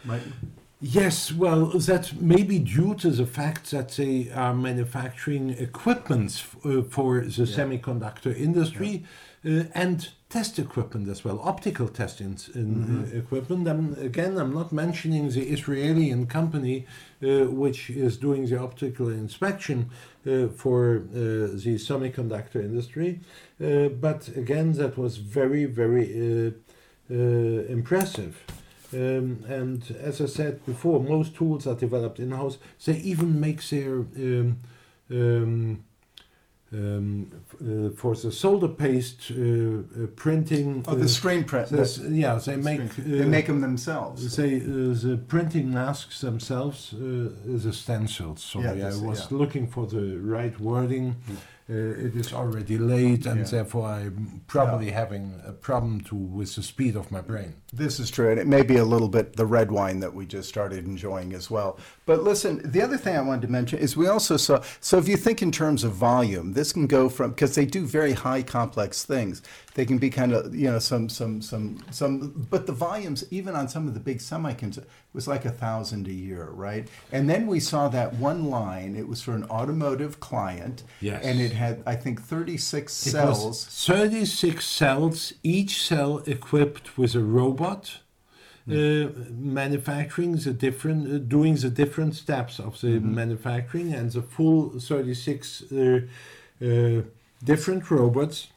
Right. 0.06 0.22
Yes, 0.86 1.32
well, 1.32 1.68
that 1.68 2.20
may 2.20 2.44
be 2.44 2.60
due 2.60 2.94
to 2.96 3.10
the 3.10 3.26
fact 3.26 3.72
that 3.72 3.92
they 3.92 4.30
are 4.32 4.54
manufacturing 4.54 5.52
equipment 5.52 6.44
uh, 6.66 6.82
for 6.82 7.22
the 7.22 7.46
semiconductor 7.58 8.36
industry 8.36 9.06
uh, 9.46 9.64
and 9.74 10.10
test 10.30 10.58
equipment 10.58 11.08
as 11.10 11.24
well, 11.24 11.40
optical 11.44 11.88
testing 11.88 12.38
in, 12.56 12.70
uh, 13.14 13.18
equipment. 13.18 13.68
And 13.68 13.98
again, 14.00 14.38
I'm 14.38 14.54
not 14.54 14.72
mentioning 14.72 15.30
the 15.30 15.44
Israeli 15.44 16.26
company 16.26 16.88
uh, 17.22 17.46
which 17.46 17.90
is 17.90 18.18
doing 18.18 18.48
the 18.48 18.60
optical 18.60 19.10
inspection 19.10 19.90
uh, 20.26 20.48
for 20.48 21.04
uh, 21.12 21.20
the 21.64 21.76
semiconductor 21.78 22.56
industry. 22.56 23.20
Uh, 23.64 23.90
but 23.90 24.28
again, 24.30 24.74
that 24.74 24.98
was 24.98 25.18
very, 25.18 25.66
very 25.66 26.08
uh, 26.48 26.52
uh, 27.12 27.16
impressive. 27.78 28.44
Um, 28.94 29.44
and 29.48 29.96
as 30.00 30.22
I 30.22 30.28
said 30.28 30.66
before, 30.66 31.00
most 31.00 31.36
tools 31.36 31.68
are 31.68 31.76
developed 31.76 32.20
in 32.20 32.32
house. 32.32 32.58
They 32.86 32.98
even 32.98 33.40
make 33.40 33.62
their 33.70 33.96
um, 33.96 34.60
um, 35.12 35.84
um, 36.74 37.30
uh, 37.62 37.90
for 37.96 38.16
the 38.16 38.32
solder 38.32 38.68
paste 38.68 39.32
uh, 39.32 39.36
uh, 39.36 40.08
printing. 40.16 40.84
Oh, 40.88 40.92
uh, 40.94 40.96
the 40.96 41.08
screen 41.08 41.44
print. 41.44 41.70
the- 41.70 42.10
yeah, 42.12 42.36
they 42.36 42.56
make 42.56 42.80
screen- 42.92 43.12
they 43.18 43.24
uh, 43.24 43.28
make 43.28 43.46
them 43.48 43.62
themselves. 43.62 44.40
Uh, 44.40 44.42
the 45.08 45.18
printing 45.28 45.72
masks 45.72 46.22
themselves 46.22 46.94
uh, 46.94 47.30
is 47.56 47.66
a. 47.66 48.44
Sorry, 48.44 48.66
Yeah, 48.66 48.74
this- 48.90 49.02
I 49.02 49.06
was 49.06 49.20
yeah. 49.32 49.38
Looking 49.38 49.68
for 49.68 49.86
the 49.88 50.18
right 50.18 50.60
wording. 50.60 51.16
Uh, 51.30 51.34
Uh, 51.70 51.74
it 51.74 52.14
is 52.16 52.34
already 52.34 52.78
late, 52.78 53.26
and 53.26 53.40
Yeah. 53.40 53.46
therefore 53.46 53.88
I'm 53.88 54.42
probably 54.48 54.92
having 54.92 55.40
a 55.48 55.54
problem 55.54 56.02
to 56.02 56.16
with 56.16 56.56
the 56.56 56.62
speed 56.64 56.98
of 56.98 57.10
my 57.10 57.22
brain. 57.22 57.54
This 57.72 58.02
is 58.02 58.12
true, 58.12 58.30
and 58.30 58.38
it 58.40 58.48
may 58.48 58.64
be 58.64 58.76
a 58.76 58.84
little 58.84 59.08
bit 59.08 59.38
the 59.38 59.46
red 59.46 59.72
wine 59.72 60.02
that 60.02 60.14
we 60.14 60.26
just 60.26 60.50
started 60.50 60.86
enjoying 60.86 61.34
as 61.34 61.50
well. 61.50 61.80
But 62.06 62.22
listen, 62.22 62.62
the 62.70 62.82
other 62.82 62.98
thing 62.98 63.16
I 63.16 63.22
wanted 63.22 63.44
to 63.44 63.48
mention 63.48 63.80
is 63.80 63.96
we 63.96 64.08
also 64.08 64.36
saw. 64.36 64.62
So 64.82 64.98
if 64.98 65.08
you 65.08 65.16
think 65.16 65.42
in 65.42 65.54
terms 65.54 65.86
of 65.86 65.94
volume, 65.94 66.52
this 66.52 66.74
can 66.74 66.86
go 66.86 67.08
from 67.08 67.30
because 67.32 67.56
they 67.56 67.66
do 67.66 67.86
very 67.86 68.12
high 68.12 68.44
complex 68.44 69.06
things. 69.06 69.42
They 69.76 69.86
can 69.86 69.98
be 69.98 70.10
kind 70.12 70.34
of 70.34 70.54
you 70.56 70.70
know 70.70 70.78
some 70.80 71.10
some 71.10 71.42
some 71.42 71.80
some, 71.90 72.46
but 72.52 72.68
the 72.68 72.72
volumes 72.74 73.26
even 73.32 73.56
on 73.56 73.68
some 73.68 73.88
of 73.88 73.96
the 73.96 74.00
big 74.00 74.20
semiconductors 74.20 74.86
was 75.14 75.28
like 75.28 75.46
a 75.46 75.52
thousand 75.52 76.08
a 76.08 76.14
year, 76.14 76.50
right? 76.52 76.88
And 77.12 77.28
then 77.28 77.48
we 77.48 77.60
saw 77.60 77.88
that 77.90 78.14
one 78.16 78.50
line. 78.52 78.96
It 78.96 79.08
was 79.08 79.22
for 79.24 79.34
an 79.34 79.46
automotive 79.46 80.20
client, 80.20 80.84
Yes. 81.02 81.24
and 81.26 81.40
it 81.42 81.54
had 81.54 81.82
I 81.88 81.96
think 81.96 82.22
thirty 82.22 82.58
six 82.58 83.08
It 83.08 83.12
cells. 83.12 83.66
36 83.66 84.64
cells, 84.66 85.34
each 85.44 85.82
cell 85.82 86.20
equipped 86.28 86.98
with 86.98 87.16
a 87.16 87.24
robot. 87.24 88.00
Uh, 88.66 89.10
manufacturing 89.30 90.38
the 90.38 90.54
different, 90.54 91.02
uh, 91.14 91.18
doing 91.18 91.56
the 91.56 91.70
different 91.70 92.16
steps 92.16 92.60
of 92.60 92.80
the 92.80 92.98
manufacturing, 93.00 93.94
and 93.94 94.10
the 94.14 94.22
full 94.22 94.70
36 94.80 95.64
uh, 95.64 96.00
uh, 96.62 97.02
different 97.44 97.92
robots 97.92 98.48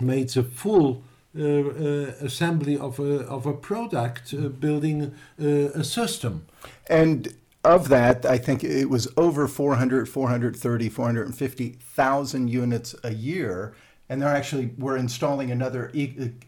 made 0.00 0.28
the 0.30 0.42
full 0.42 1.02
uh, 1.38 1.42
uh, 1.42 2.12
assembly 2.20 2.78
of 2.78 2.98
a 2.98 3.18
of 3.26 3.44
a 3.44 3.52
product, 3.52 4.32
uh, 4.32 4.48
building 4.48 5.14
uh, 5.38 5.46
a 5.46 5.84
system. 5.84 6.46
And 6.88 7.34
of 7.62 7.88
that, 7.88 8.24
I 8.24 8.38
think 8.38 8.64
it 8.64 8.88
was 8.88 9.08
over 9.16 9.46
400, 9.46 10.08
430, 10.08 10.88
450,000 10.88 12.48
units 12.48 12.94
a 13.02 13.12
year. 13.12 13.74
And 14.08 14.22
they're 14.22 14.34
actually, 14.34 14.70
we're 14.78 14.96
installing 14.96 15.50
another, 15.50 15.92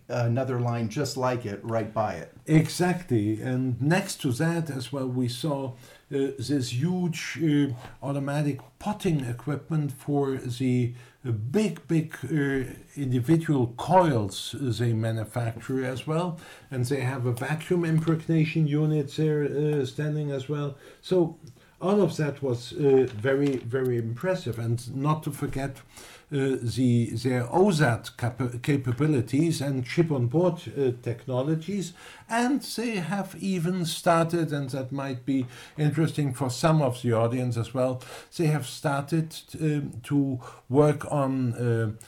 another 0.09 0.61
line 0.61 0.89
just 0.89 1.17
like 1.17 1.45
it 1.45 1.59
right 1.65 1.93
by 1.93 2.15
it. 2.15 2.33
Exactly, 2.47 3.43
and 3.43 3.83
next 3.83 4.23
to 4.23 4.31
that 4.33 4.71
as 4.71 4.93
well, 4.93 5.09
we 5.09 5.27
saw 5.27 5.73
this 6.11 6.73
huge 6.73 7.39
uh, 7.43 7.73
automatic 8.03 8.61
potting 8.79 9.21
equipment 9.21 9.93
for 9.93 10.37
the 10.37 10.95
uh, 11.27 11.31
big, 11.31 11.87
big 11.89 12.15
uh, 12.25 12.73
individual 12.97 13.75
coils 13.77 14.55
they 14.59 14.93
manufacture 14.93 15.85
as 15.85 16.07
well, 16.07 16.39
and 16.71 16.85
they 16.87 17.01
have 17.01 17.27
a 17.27 17.33
vacuum 17.33 17.85
impregnation 17.85 18.67
unit 18.67 19.15
there 19.17 19.45
uh, 19.45 19.85
standing 19.85 20.31
as 20.31 20.49
well. 20.49 20.77
So 21.03 21.37
all 21.81 22.03
of 22.03 22.17
that 22.17 22.43
was 22.43 22.73
uh, 22.73 23.07
very, 23.15 23.57
very 23.59 23.99
impressive, 23.99 24.59
and 24.59 24.95
not 24.97 25.23
to 25.23 25.31
forget 25.31 25.77
uh, 26.31 26.57
the 26.61 27.11
their 27.23 27.45
OSAT 27.45 28.17
cap- 28.17 28.63
capabilities 28.63 29.61
and 29.61 29.87
chip 29.87 30.11
on 30.11 30.27
board 30.27 30.61
uh, 30.77 30.91
technologies, 31.03 31.93
and 32.29 32.61
they 32.63 32.97
have 32.97 33.37
even 33.41 33.85
started, 33.85 34.53
and 34.53 34.71
that 34.71 34.93
might 34.93 35.25
be 35.25 35.47
interesting 35.79 36.35
for 36.35 36.51
some 36.51 36.83
of 36.83 37.01
the 37.03 37.13
audience 37.13 37.57
as 37.57 37.73
well. 37.73 38.03
They 38.37 38.47
have 38.47 38.67
started 38.67 39.37
um, 39.61 40.01
to 40.05 40.41
work 40.69 41.11
on. 41.11 41.99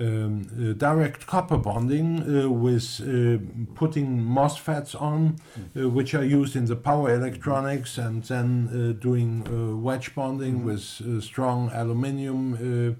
Um, 0.00 0.46
uh, 0.58 0.72
direct 0.72 1.26
copper 1.26 1.58
bonding 1.58 2.22
uh, 2.22 2.48
with 2.48 3.02
uh, 3.02 3.36
putting 3.74 4.18
MOSFETs 4.24 4.94
on, 4.94 5.36
uh, 5.76 5.90
which 5.90 6.14
are 6.14 6.24
used 6.24 6.56
in 6.56 6.64
the 6.64 6.76
power 6.76 7.14
electronics, 7.14 7.98
and 7.98 8.22
then 8.24 8.68
uh, 8.72 9.02
doing 9.02 9.46
uh, 9.46 9.76
wedge 9.76 10.14
bonding 10.14 10.60
Mhm. 10.60 10.64
with 10.64 11.22
strong 11.22 11.70
aluminium 11.74 12.96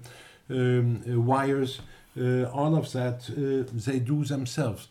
um, 0.49 1.25
wires. 1.25 1.81
all 2.53 2.75
of 2.75 2.91
that 2.91 3.29
they 3.87 3.99
do 3.99 4.23
themselves. 4.23 4.87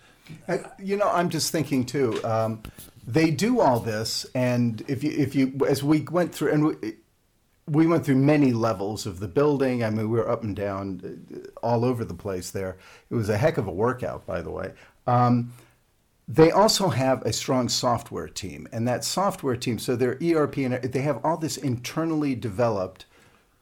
You 0.83 0.97
know, 0.97 1.11
I'm 1.13 1.29
just 1.29 1.53
thinking 1.53 1.85
too. 1.87 2.19
Um, 2.25 2.61
they 3.07 3.31
do 3.31 3.61
all 3.61 3.79
this, 3.81 4.27
and 4.35 4.83
if 4.89 5.05
you, 5.05 5.11
if 5.13 5.35
you, 5.35 5.53
as 5.69 5.83
we 5.85 6.01
went 6.11 6.35
through, 6.35 6.53
and 6.53 6.65
we, 6.67 6.75
we 7.71 7.87
went 7.87 8.05
through 8.05 8.17
many 8.17 8.53
levels 8.53 9.07
of 9.07 9.21
the 9.21 9.29
building. 9.29 9.85
I 9.85 9.91
mean, 9.91 10.11
we 10.11 10.19
were 10.19 10.29
up 10.29 10.43
and 10.43 10.57
down, 10.57 11.25
uh, 11.33 11.49
all 11.63 11.85
over 11.85 12.05
the 12.05 12.15
place. 12.15 12.51
There, 12.51 12.77
it 13.11 13.15
was 13.15 13.29
a 13.29 13.37
heck 13.37 13.59
of 13.59 13.69
a 13.69 13.73
workout, 13.73 14.27
by 14.27 14.43
the 14.43 14.51
way. 14.51 14.73
Um, 15.07 15.53
they 16.27 16.51
also 16.51 16.89
have 16.89 17.23
a 17.23 17.33
strong 17.33 17.69
software 17.69 18.29
team, 18.29 18.69
and 18.73 18.87
that 18.87 19.05
software 19.05 19.57
team, 19.57 19.79
so 19.79 19.97
their 19.97 20.19
ERP 20.23 20.59
and 20.59 20.75
they 20.75 21.01
have 21.01 21.25
all 21.25 21.37
this 21.37 21.57
internally 21.57 22.35
developed 22.35 23.07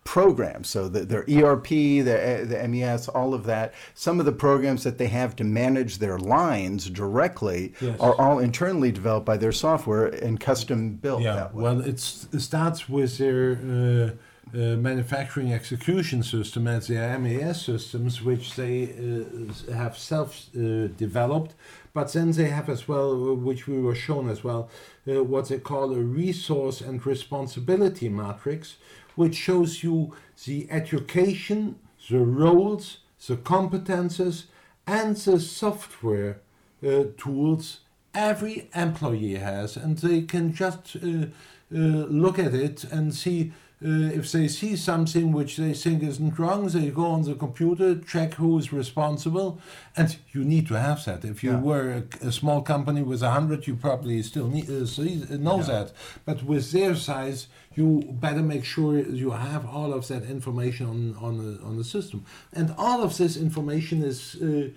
programs. 0.09 0.71
So 0.71 0.89
the, 0.89 1.05
their 1.05 1.25
ERP, 1.29 1.69
the, 1.69 2.47
the 2.49 2.67
MES, 2.67 3.09
all 3.09 3.35
of 3.35 3.45
that. 3.45 3.75
Some 3.93 4.19
of 4.21 4.25
the 4.25 4.33
programs 4.33 4.83
that 4.85 4.97
they 4.97 5.09
have 5.09 5.37
to 5.37 5.45
manage 5.45 5.99
their 5.99 6.19
lines 6.19 6.89
directly 6.89 7.75
Yes. 7.83 8.01
are 8.01 8.19
all 8.19 8.39
internally 8.39 8.91
developed 8.91 9.27
by 9.27 9.37
their 9.37 9.53
software 9.53 10.07
and 10.07 10.41
custom 10.41 10.79
built 10.95 11.21
Yeah, 11.23 11.35
that 11.35 11.55
way. 11.55 11.63
well, 11.63 11.81
it's, 11.83 12.27
it 12.33 12.41
starts 12.41 12.89
with 12.89 13.19
their 13.19 13.43
uh, 13.53 14.57
uh, 14.57 14.77
manufacturing 14.77 15.53
execution 15.53 16.23
system 16.23 16.67
as 16.67 16.87
the 16.87 16.95
MES 17.19 17.61
systems, 17.61 18.23
which 18.23 18.57
they 18.57 18.77
uh, 18.85 19.75
have 19.75 19.99
self 19.99 20.31
uh, 20.57 20.87
developed. 21.05 21.53
But 21.93 22.15
then 22.15 22.31
they 22.33 22.49
have 22.49 22.71
as 22.71 22.89
well, 22.89 23.37
which 23.37 23.67
we 23.69 23.79
were 23.79 23.95
shown 23.95 24.31
as 24.31 24.43
well, 24.43 24.71
uh, 25.07 25.23
what 25.23 25.49
they 25.51 25.59
call 25.59 25.93
a 25.93 26.01
resource 26.01 26.81
and 26.81 27.05
responsibility 27.05 28.09
matrix, 28.09 28.77
which 29.19 29.35
shows 29.35 29.83
you 29.83 30.15
the 30.47 30.71
education, 30.71 31.75
the 32.09 32.21
roles, 32.21 32.99
the 33.27 33.37
competences, 33.37 34.45
and 34.87 35.17
the 35.17 35.41
software 35.41 36.41
uh, 36.87 37.03
tools 37.17 37.81
every 38.15 38.71
employee 38.77 39.35
has, 39.35 39.77
and 39.77 39.99
they 39.99 40.23
can 40.23 40.55
just 40.55 40.95
uh, 40.95 41.27
uh, 41.75 42.07
look 42.23 42.39
at 42.39 42.55
it 42.55 42.85
and 42.85 43.13
see 43.13 43.53
Uh, 43.81 44.11
if 44.13 44.33
they 44.33 44.49
see 44.49 44.75
something 44.75 45.31
which 45.31 45.57
they 45.57 45.73
think 45.73 46.03
isn't 46.03 46.37
wrong. 46.37 46.67
They 46.67 46.91
go 46.91 47.07
on 47.07 47.23
the 47.23 47.37
computer, 47.37 47.95
check 47.95 48.35
who 48.35 48.59
is 48.59 48.73
responsible, 48.73 49.61
and 49.97 50.17
you 50.33 50.43
need 50.45 50.67
to 50.67 50.75
have 50.75 51.05
that. 51.05 51.25
If 51.25 51.45
you 51.45 51.53
Yeah. 51.53 51.61
were 51.61 52.03
a, 52.23 52.27
a 52.27 52.33
small 52.33 52.61
company 52.63 53.03
with 53.03 53.23
a 53.23 53.31
hundred, 53.31 53.69
you 53.69 53.77
probably 53.77 54.21
still 54.25 54.49
need, 54.49 54.69
uh, 54.69 54.85
see, 54.85 55.23
uh, 55.31 55.37
know 55.37 55.59
Yeah. 55.59 55.67
that. 55.73 55.93
But 56.25 56.43
with 56.43 56.73
their 56.73 56.97
size, 56.97 57.47
you 57.77 58.03
better 58.21 58.43
make 58.43 58.65
sure 58.65 58.99
you 58.99 59.31
have 59.31 59.65
all 59.65 59.93
of 59.95 60.09
that 60.09 60.25
information 60.25 60.87
on 60.89 61.15
on 61.27 61.33
the, 61.39 61.51
on 61.69 61.77
the 61.77 61.85
system, 61.85 62.25
and 62.53 62.75
all 62.77 63.01
of 63.03 63.13
this 63.17 63.37
information 63.37 64.03
is. 64.03 64.35
Uh, 64.43 64.71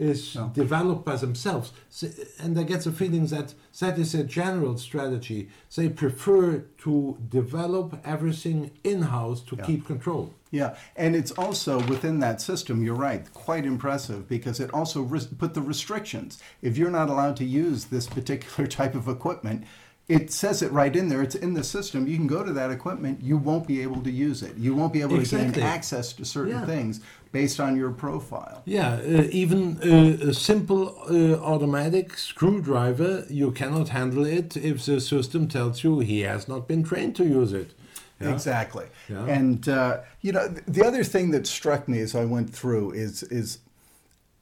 Is 0.00 0.36
Yeah. 0.36 0.48
developed 0.54 1.04
by 1.04 1.16
themselves. 1.16 1.72
So, 1.90 2.06
and 2.38 2.56
I 2.56 2.62
get 2.62 2.84
the 2.84 2.92
feeling 2.92 3.26
that 3.26 3.54
that 3.80 3.98
is 3.98 4.14
a 4.14 4.22
general 4.22 4.78
strategy. 4.78 5.48
They 5.74 5.88
prefer 5.88 6.58
to 6.84 7.18
develop 7.28 7.98
everything 8.04 8.70
in 8.84 9.02
house 9.02 9.40
to 9.48 9.56
Yeah. 9.56 9.64
keep 9.64 9.86
control. 9.86 10.34
Yeah, 10.52 10.76
and 10.96 11.16
it's 11.16 11.32
also 11.32 11.80
within 11.88 12.20
that 12.20 12.40
system. 12.40 12.84
You're 12.84 12.94
right, 12.94 13.24
quite 13.34 13.66
impressive 13.66 14.28
because 14.28 14.60
it 14.60 14.72
also 14.72 15.02
res- 15.02 15.26
put 15.26 15.54
the 15.54 15.62
restrictions. 15.62 16.38
If 16.62 16.78
you're 16.78 16.92
not 17.00 17.10
allowed 17.10 17.36
to 17.38 17.44
use 17.44 17.86
this 17.86 18.06
particular 18.06 18.66
type 18.78 18.94
of 18.94 19.08
equipment, 19.08 19.64
it 20.08 20.32
says 20.32 20.62
it 20.62 20.72
right 20.72 20.96
in 20.96 21.10
there. 21.10 21.20
It's 21.22 21.34
in 21.34 21.52
the 21.52 21.62
system. 21.62 22.06
You 22.06 22.16
can 22.16 22.26
go 22.26 22.42
to 22.42 22.52
that 22.54 22.70
equipment. 22.70 23.20
You 23.22 23.36
won't 23.36 23.66
be 23.66 23.82
able 23.82 24.00
to 24.02 24.10
use 24.10 24.42
it. 24.42 24.56
You 24.56 24.74
won't 24.74 24.94
be 24.94 25.02
able 25.02 25.22
to 25.22 25.26
gain 25.36 25.54
access 25.62 26.14
to 26.14 26.24
certain 26.24 26.54
Yeah. 26.60 26.64
things 26.64 27.00
based 27.32 27.60
on 27.60 27.76
your 27.76 27.90
profile. 27.90 28.62
Yeah, 28.64 28.94
uh, 28.94 29.28
even 29.30 29.78
uh, 29.82 30.28
a 30.28 30.34
simple 30.34 30.96
uh, 31.10 31.34
automatic 31.42 32.16
screwdriver, 32.16 33.26
you 33.28 33.50
cannot 33.52 33.90
handle 33.90 34.24
it 34.24 34.56
if 34.56 34.84
the 34.86 35.00
system 35.00 35.48
tells 35.48 35.84
you 35.84 36.00
he 36.00 36.20
has 36.20 36.48
not 36.48 36.66
been 36.68 36.82
trained 36.82 37.16
to 37.16 37.24
use 37.24 37.52
it. 37.52 37.74
Yeah. 38.20 38.32
Exactly. 38.32 38.86
Yeah. 39.08 39.26
And 39.26 39.68
uh, 39.68 40.00
you 40.22 40.32
know, 40.32 40.48
the 40.48 40.84
other 40.84 41.04
thing 41.04 41.30
that 41.30 41.46
struck 41.46 41.88
me 41.88 42.00
as 42.00 42.14
I 42.14 42.24
went 42.24 42.52
through 42.52 42.92
is 42.92 43.22
is 43.24 43.58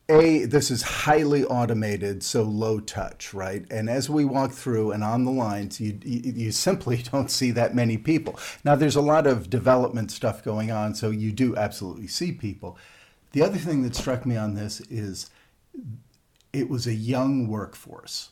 a 0.08 0.44
this 0.44 0.70
is 0.70 0.82
highly 0.82 1.44
automated, 1.44 2.22
so 2.22 2.42
low 2.42 2.78
touch, 2.80 3.34
right? 3.34 3.64
And 3.70 3.90
as 3.90 4.08
we 4.08 4.24
walk 4.24 4.52
through 4.52 4.92
and 4.92 5.02
on 5.02 5.24
the 5.24 5.30
lines, 5.30 5.80
you 5.80 5.98
you, 6.04 6.32
you 6.32 6.52
simply 6.52 7.02
don't 7.12 7.30
see 7.30 7.50
that 7.52 7.74
many 7.74 7.98
people. 7.98 8.38
Now, 8.64 8.76
there's 8.76 8.96
a 8.96 9.00
lot 9.00 9.26
of 9.26 9.50
development 9.50 10.10
stuff 10.10 10.44
going 10.44 10.70
on, 10.70 10.94
so 10.94 11.10
you 11.10 11.32
do 11.32 11.56
absolutely 11.56 12.06
see 12.06 12.32
people. 12.32 12.78
The 13.32 13.42
other 13.42 13.58
thing 13.58 13.82
that 13.82 13.94
struck 13.94 14.24
me 14.24 14.36
on 14.36 14.54
this 14.54 14.80
is 14.82 15.30
it 16.52 16.70
was 16.70 16.86
a 16.86 16.94
young 16.94 17.48
workforce 17.48 18.30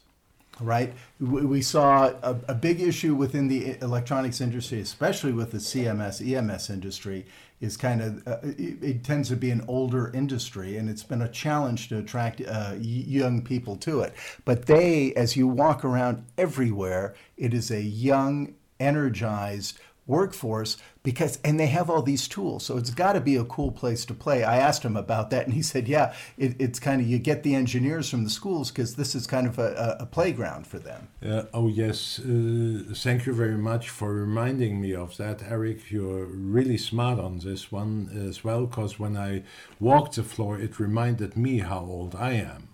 right? 0.60 0.92
We 1.18 1.62
saw 1.62 2.12
a, 2.22 2.38
a 2.48 2.54
big 2.54 2.80
issue 2.80 3.14
within 3.14 3.48
the 3.48 3.76
electronics 3.82 4.40
industry, 4.40 4.80
especially 4.80 5.32
with 5.32 5.50
the 5.50 5.58
CMS, 5.58 6.24
EMS 6.24 6.70
industry, 6.70 7.26
is 7.64 7.76
kind 7.76 8.00
of, 8.02 8.28
uh, 8.28 8.36
it, 8.42 8.82
it 8.82 9.04
tends 9.04 9.28
to 9.30 9.36
be 9.36 9.50
an 9.50 9.64
older 9.66 10.10
industry, 10.14 10.76
and 10.76 10.88
it's 10.88 11.02
been 11.02 11.22
a 11.22 11.28
challenge 11.28 11.88
to 11.88 11.98
attract 11.98 12.40
uh, 12.46 12.74
young 12.78 13.42
people 13.42 13.76
to 13.76 14.00
it. 14.00 14.14
But 14.44 14.66
they, 14.66 15.12
as 15.14 15.36
you 15.36 15.48
walk 15.48 15.84
around 15.84 16.24
everywhere, 16.38 17.14
it 17.36 17.52
is 17.54 17.70
a 17.70 17.82
young, 17.82 18.54
energized 18.78 19.78
workforce 20.06 20.76
because 21.02 21.38
and 21.44 21.58
they 21.58 21.66
have 21.66 21.88
all 21.88 22.02
these 22.02 22.28
tools 22.28 22.64
so 22.64 22.76
it's 22.76 22.90
got 22.90 23.14
to 23.14 23.20
be 23.20 23.36
a 23.36 23.44
cool 23.44 23.72
place 23.72 24.04
to 24.04 24.14
play 24.14 24.44
i 24.44 24.56
asked 24.58 24.82
him 24.82 24.96
about 24.96 25.30
that 25.30 25.44
and 25.44 25.54
he 25.54 25.62
said 25.72 25.88
yeah 25.88 26.14
it, 26.36 26.54
it's 26.58 26.78
kind 26.78 27.00
of 27.00 27.06
you 27.06 27.18
get 27.18 27.42
the 27.42 27.54
engineers 27.54 28.08
from 28.08 28.24
the 28.24 28.30
schools 28.30 28.70
because 28.70 28.96
this 28.96 29.14
is 29.14 29.26
kind 29.26 29.46
of 29.46 29.58
a, 29.58 29.96
a, 30.00 30.06
playground 30.06 30.66
for 30.66 30.78
them 30.78 31.08
Uh, 31.24 31.42
oh 31.52 31.68
yes, 31.68 32.18
uh, 32.20 32.94
thank 32.94 33.26
you 33.26 33.32
very 33.32 33.56
much 33.56 33.88
for 33.90 34.12
reminding 34.12 34.80
me 34.80 34.94
of 34.94 35.16
that, 35.16 35.42
Eric. 35.42 35.90
You're 35.90 36.26
really 36.26 36.76
smart 36.76 37.18
on 37.18 37.38
this 37.38 37.72
one 37.72 38.10
as 38.28 38.44
well, 38.44 38.66
because 38.66 38.98
when 38.98 39.16
I 39.16 39.42
walked 39.80 40.16
the 40.16 40.22
floor, 40.22 40.58
it 40.58 40.78
reminded 40.78 41.36
me 41.36 41.58
how 41.58 41.80
old 41.80 42.14
I 42.14 42.32
am. 42.32 42.73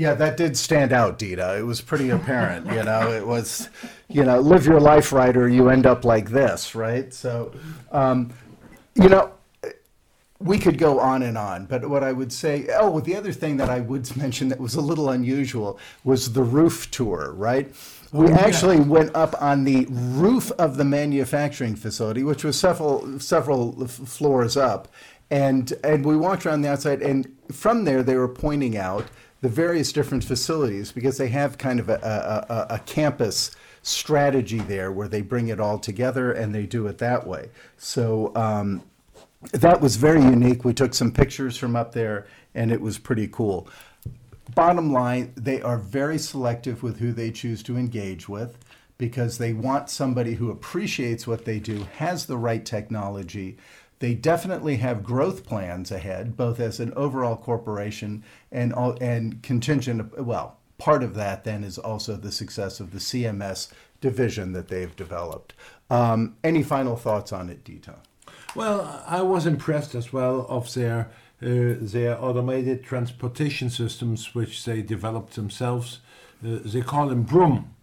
Yeah 0.00 0.14
that 0.14 0.36
did 0.42 0.56
stand 0.56 0.92
out 1.00 1.18
Dieter 1.18 1.58
it 1.60 1.66
was 1.72 1.80
pretty 1.90 2.08
apparent 2.18 2.66
you 2.76 2.82
know 2.88 3.12
it 3.12 3.26
was 3.34 3.68
you 4.08 4.24
know 4.24 4.40
live 4.40 4.64
your 4.64 4.80
life 4.80 5.12
right 5.12 5.36
or 5.36 5.46
you 5.56 5.68
end 5.68 5.84
up 5.92 6.04
like 6.14 6.30
this 6.30 6.74
right 6.74 7.12
so 7.12 7.52
um, 7.92 8.18
you 8.94 9.08
know 9.10 9.24
we 10.38 10.58
could 10.58 10.78
go 10.78 10.98
on 11.00 11.22
and 11.22 11.36
on, 11.36 11.66
but 11.66 11.86
what 11.86 12.02
I 12.02 12.12
would 12.12 12.32
say, 12.32 12.66
oh, 12.74 12.98
the 13.00 13.14
other 13.14 13.30
thing 13.30 13.58
that 13.58 13.68
I 13.68 13.80
would 13.80 14.16
mention 14.24 14.48
that 14.48 14.58
was 14.58 14.74
a 14.74 14.80
little 14.80 15.10
unusual 15.10 15.78
was 16.02 16.32
the 16.32 16.42
roof 16.42 16.90
tour, 16.90 17.32
right? 17.32 17.70
We 18.10 18.26
Oh, 18.26 18.30
yeah. 18.30 18.36
actually 18.46 18.80
went 18.80 19.14
up 19.14 19.34
on 19.40 19.64
the 19.64 19.86
roof 19.90 20.50
of 20.52 20.78
the 20.78 20.84
manufacturing 20.84 21.76
facility, 21.76 22.22
which 22.22 22.42
was 22.42 22.58
several 22.58 23.20
several 23.20 23.86
floors 23.86 24.56
up, 24.56 24.88
and 25.30 25.74
and 25.84 26.06
we 26.06 26.16
walked 26.16 26.46
around 26.46 26.62
the 26.62 26.70
outside, 26.70 27.02
and 27.02 27.28
from 27.52 27.84
there 27.84 28.02
they 28.02 28.16
were 28.16 28.26
pointing 28.46 28.78
out 28.78 29.04
the 29.40 29.48
various 29.48 29.92
different 29.92 30.24
facilities 30.24 30.92
because 30.92 31.16
they 31.18 31.28
have 31.28 31.58
kind 31.58 31.80
of 31.80 31.88
a, 31.88 31.94
a, 32.48 32.74
a, 32.74 32.78
campus 32.80 33.50
strategy 33.82 34.58
there 34.58 34.92
where 34.92 35.08
they 35.08 35.22
bring 35.22 35.48
it 35.48 35.58
all 35.58 35.78
together 35.78 36.30
and 36.30 36.54
they 36.54 36.66
do 36.66 36.86
it 36.86 36.98
that 36.98 37.26
way. 37.26 37.50
So. 37.76 38.34
Um, 38.34 38.82
that 39.52 39.80
was 39.80 39.96
very 39.96 40.20
unique. 40.20 40.64
We 40.64 40.74
took 40.74 40.94
some 40.94 41.12
pictures 41.12 41.56
from 41.56 41.74
up 41.74 41.92
there, 41.92 42.26
and 42.54 42.70
it 42.70 42.80
was 42.80 42.98
pretty 42.98 43.26
cool. 43.26 43.68
Bottom 44.54 44.92
line, 44.92 45.32
they 45.36 45.62
are 45.62 45.78
very 45.78 46.18
selective 46.18 46.82
with 46.82 46.98
who 46.98 47.12
they 47.12 47.30
choose 47.30 47.62
to 47.64 47.76
engage 47.76 48.28
with 48.28 48.58
because 48.98 49.38
they 49.38 49.54
want 49.54 49.88
somebody 49.88 50.34
who 50.34 50.50
appreciates 50.50 51.26
what 51.26 51.46
they 51.46 51.58
do, 51.58 51.86
has 51.96 52.26
the 52.26 52.36
right 52.36 52.66
technology. 52.66 53.56
They 54.00 54.14
definitely 54.14 54.76
have 54.76 55.04
growth 55.04 55.46
plans 55.46 55.92
ahead, 55.92 56.36
both 56.36 56.58
as 56.58 56.80
an 56.80 56.92
overall 56.94 57.36
corporation 57.36 58.24
and 58.50 58.72
all, 58.72 58.96
and 59.00 59.42
contingent. 59.42 60.18
Well, 60.18 60.56
part 60.78 61.02
of 61.02 61.14
that 61.14 61.44
then 61.44 61.62
is 61.62 61.78
also 61.78 62.16
the 62.16 62.32
success 62.32 62.80
of 62.80 62.92
the 62.92 62.98
CMS 62.98 63.70
division 64.00 64.54
that 64.54 64.68
they've 64.68 64.96
developed. 64.96 65.52
Um, 65.90 66.36
any 66.42 66.62
final 66.62 66.96
thoughts 66.96 67.32
on 67.32 67.50
it, 67.50 67.62
Dieter? 67.64 67.98
Well, 68.54 69.04
I 69.06 69.22
was 69.22 69.46
impressed 69.46 69.94
as 69.94 70.12
well 70.12 70.46
of 70.48 70.72
their 70.74 71.10
uh, 71.42 71.76
their 71.80 72.22
automated 72.22 72.84
transportation 72.84 73.70
systems, 73.70 74.34
which 74.34 74.64
they 74.64 74.82
developed 74.82 75.34
themselves. 75.36 76.00
Uh, 76.44 76.58
they 76.64 76.82
call 76.82 77.08
them 77.08 77.22
Broom, 77.22 77.74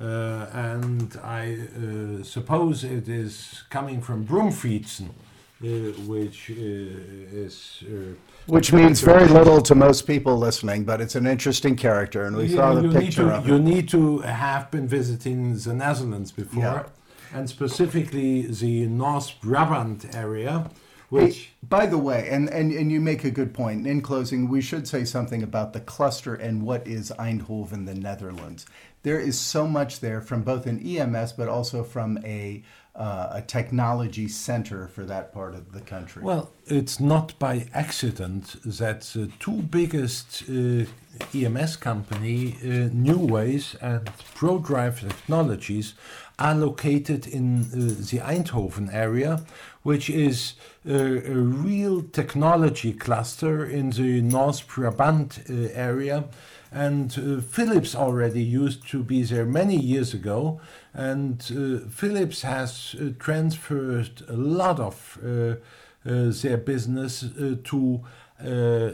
uh, 0.00 0.46
and 0.52 1.18
I 1.22 1.58
uh, 1.76 2.22
suppose 2.22 2.84
it 2.84 3.08
is 3.08 3.64
coming 3.68 4.00
from 4.00 4.26
Broomfietsen, 4.26 5.10
uh, 5.10 5.12
which 5.62 6.50
uh, 6.50 6.54
is. 6.54 7.84
Uh, 7.86 8.14
which 8.46 8.72
means 8.72 9.00
very 9.00 9.28
little 9.28 9.62
to 9.62 9.74
most 9.74 10.06
people 10.06 10.36
listening, 10.36 10.82
but 10.84 11.00
it's 11.00 11.14
an 11.14 11.26
interesting 11.26 11.76
character, 11.76 12.24
and 12.24 12.36
we 12.36 12.46
yeah, 12.46 12.56
saw 12.56 12.74
the 12.74 12.88
picture 12.88 13.28
to, 13.28 13.36
of 13.36 13.46
You 13.46 13.54
it. 13.56 13.60
need 13.60 13.88
to 13.90 14.18
have 14.18 14.70
been 14.72 14.88
visiting 14.88 15.56
the 15.56 15.72
Netherlands 15.72 16.32
before, 16.32 16.62
Yeah. 16.62 16.84
and 17.38 17.48
specifically 17.48 18.42
the 18.46 18.86
North 18.86 19.30
Brabant 19.40 20.12
area, 20.16 20.68
Hey, 21.10 21.26
which. 21.26 21.52
by 21.68 21.86
the 21.86 21.98
way, 21.98 22.28
and, 22.30 22.48
and, 22.50 22.72
and 22.72 22.90
you 22.90 23.00
make 23.00 23.22
a 23.22 23.30
good 23.30 23.54
point. 23.54 23.86
In 23.86 24.00
closing, 24.00 24.48
we 24.48 24.60
should 24.60 24.88
say 24.88 25.04
something 25.04 25.44
about 25.44 25.72
the 25.72 25.80
cluster 25.80 26.34
and 26.34 26.62
what 26.62 26.88
is 26.88 27.12
Eindhoven, 27.20 27.86
the 27.86 27.94
Netherlands. 27.94 28.66
There 29.04 29.20
is 29.20 29.38
so 29.38 29.68
much 29.68 30.00
there 30.00 30.20
from 30.20 30.42
both 30.42 30.66
an 30.66 30.80
EMS, 30.84 31.34
but 31.34 31.48
also 31.48 31.84
from 31.84 32.18
a, 32.24 32.62
uh, 32.94 33.28
a 33.32 33.42
technology 33.42 34.28
center 34.28 34.86
for 34.86 35.04
that 35.04 35.32
part 35.32 35.54
of 35.54 35.72
the 35.72 35.80
country. 35.80 36.22
Well, 36.22 36.52
it's 36.66 37.00
not 37.00 37.38
by 37.38 37.66
accident 37.72 38.56
that 38.64 39.00
the 39.02 39.30
two 39.38 39.62
biggest 39.62 40.42
uh, 40.48 40.84
EMS 41.34 41.76
company, 41.76 42.56
uh, 42.62 42.90
Neways 42.92 43.76
and 43.80 44.06
ProDrive 44.34 45.00
Technologies, 45.00 45.94
are 46.42 46.54
located 46.54 47.26
in 47.26 47.60
uh, 47.62 47.76
the 48.10 48.18
Eindhoven 48.18 48.88
area, 48.92 49.40
which 49.82 50.10
is 50.10 50.54
uh, 50.88 50.92
a 50.94 51.36
real 51.66 52.02
technology 52.02 52.92
cluster 52.92 53.64
in 53.64 53.90
the 53.90 54.20
North 54.22 54.66
Brabant 54.66 55.38
uh, 55.48 55.68
area. 55.74 56.24
And 56.72 57.10
uh, 57.18 57.40
Philips 57.42 57.94
already 57.94 58.42
used 58.42 58.88
to 58.90 59.02
be 59.04 59.22
there 59.24 59.44
many 59.46 59.76
years 59.76 60.14
ago, 60.14 60.60
and 60.94 61.42
Philips 61.90 62.42
has 62.42 62.96
transferred 63.18 64.22
a 64.28 64.36
lot 64.36 64.80
of 64.80 65.18
their 66.42 66.56
business 66.56 67.24
to 67.64 68.00
uh, 68.40 68.90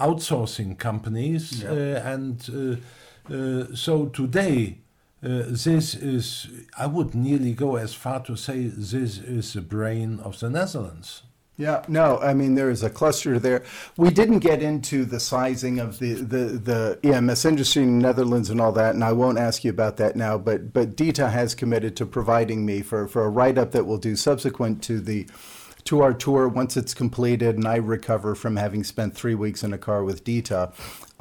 outsourcing 0.00 0.76
companies, 0.78 1.62
Yeah. 1.62 2.12
and 2.14 2.40
uh, 2.50 3.34
uh, 3.34 3.74
so 3.74 4.06
today. 4.06 4.78
Uh, 5.22 5.44
this 5.46 5.94
is, 5.94 6.48
I 6.76 6.86
would 6.86 7.14
nearly 7.14 7.52
go 7.52 7.76
as 7.76 7.94
far 7.94 8.20
to 8.24 8.36
say, 8.36 8.64
this 8.64 9.18
is 9.18 9.52
the 9.52 9.60
brain 9.60 10.18
of 10.20 10.40
the 10.40 10.50
Netherlands. 10.50 11.22
Yeah, 11.58 11.84
no, 11.86 12.18
I 12.18 12.32
mean 12.32 12.54
there 12.54 12.70
is 12.70 12.82
a 12.82 12.90
cluster 12.90 13.38
there. 13.38 13.62
We 13.96 14.10
didn't 14.10 14.38
get 14.38 14.62
into 14.62 15.04
the 15.04 15.20
sizing 15.20 15.78
of 15.78 15.98
the, 15.98 16.14
the, 16.14 16.98
the 16.98 16.98
EMS 17.04 17.44
industry 17.44 17.82
in 17.82 18.00
the 18.00 18.06
Netherlands 18.08 18.48
and 18.48 18.60
all 18.60 18.72
that, 18.72 18.94
and 18.94 19.04
I 19.04 19.12
won't 19.12 19.38
ask 19.38 19.62
you 19.62 19.70
about 19.70 19.98
that 19.98 20.16
now. 20.16 20.38
But 20.38 20.72
but 20.72 20.96
Dieter 20.96 21.30
has 21.30 21.54
committed 21.54 21.94
to 21.96 22.06
providing 22.06 22.64
me 22.64 22.80
for, 22.80 23.06
for 23.06 23.24
a 23.24 23.28
write 23.28 23.58
up 23.58 23.72
that 23.72 23.84
we'll 23.86 23.98
do 23.98 24.16
subsequent 24.16 24.82
to 24.84 24.98
the 24.98 25.28
to 25.84 26.00
our 26.00 26.14
tour 26.14 26.48
once 26.48 26.76
it's 26.76 26.94
completed 26.94 27.56
and 27.56 27.66
I 27.66 27.76
recover 27.76 28.34
from 28.34 28.56
having 28.56 28.84
spent 28.84 29.14
three 29.14 29.34
weeks 29.34 29.62
in 29.62 29.72
a 29.72 29.78
car 29.78 30.04
with 30.04 30.24
Dieter. 30.24 30.72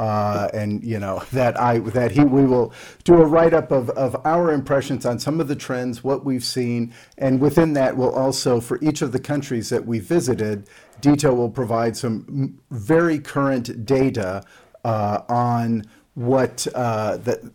Uh, 0.01 0.49
and 0.51 0.83
you 0.83 0.97
know 0.97 1.21
that 1.31 1.59
I 1.61 1.77
that 1.77 2.11
he 2.11 2.21
we 2.21 2.43
will 2.43 2.73
do 3.03 3.21
a 3.21 3.25
write 3.25 3.53
up 3.53 3.71
of, 3.71 3.91
of 3.91 4.19
our 4.25 4.51
impressions 4.51 5.05
on 5.05 5.19
some 5.19 5.39
of 5.39 5.47
the 5.47 5.55
trends, 5.55 6.03
what 6.03 6.25
we've 6.25 6.43
seen, 6.43 6.91
and 7.19 7.39
within 7.39 7.73
that 7.73 7.95
we'll 7.95 8.15
also 8.15 8.59
for 8.59 8.79
each 8.81 9.03
of 9.03 9.11
the 9.11 9.19
countries 9.19 9.69
that 9.69 9.85
we 9.85 9.99
visited, 9.99 10.67
Dieter 11.01 11.35
will 11.35 11.51
provide 11.51 11.95
some 11.95 12.57
very 12.71 13.19
current 13.19 13.85
data 13.85 14.43
uh, 14.83 15.21
on 15.29 15.85
what 16.15 16.65
uh, 16.73 17.17
the 17.17 17.51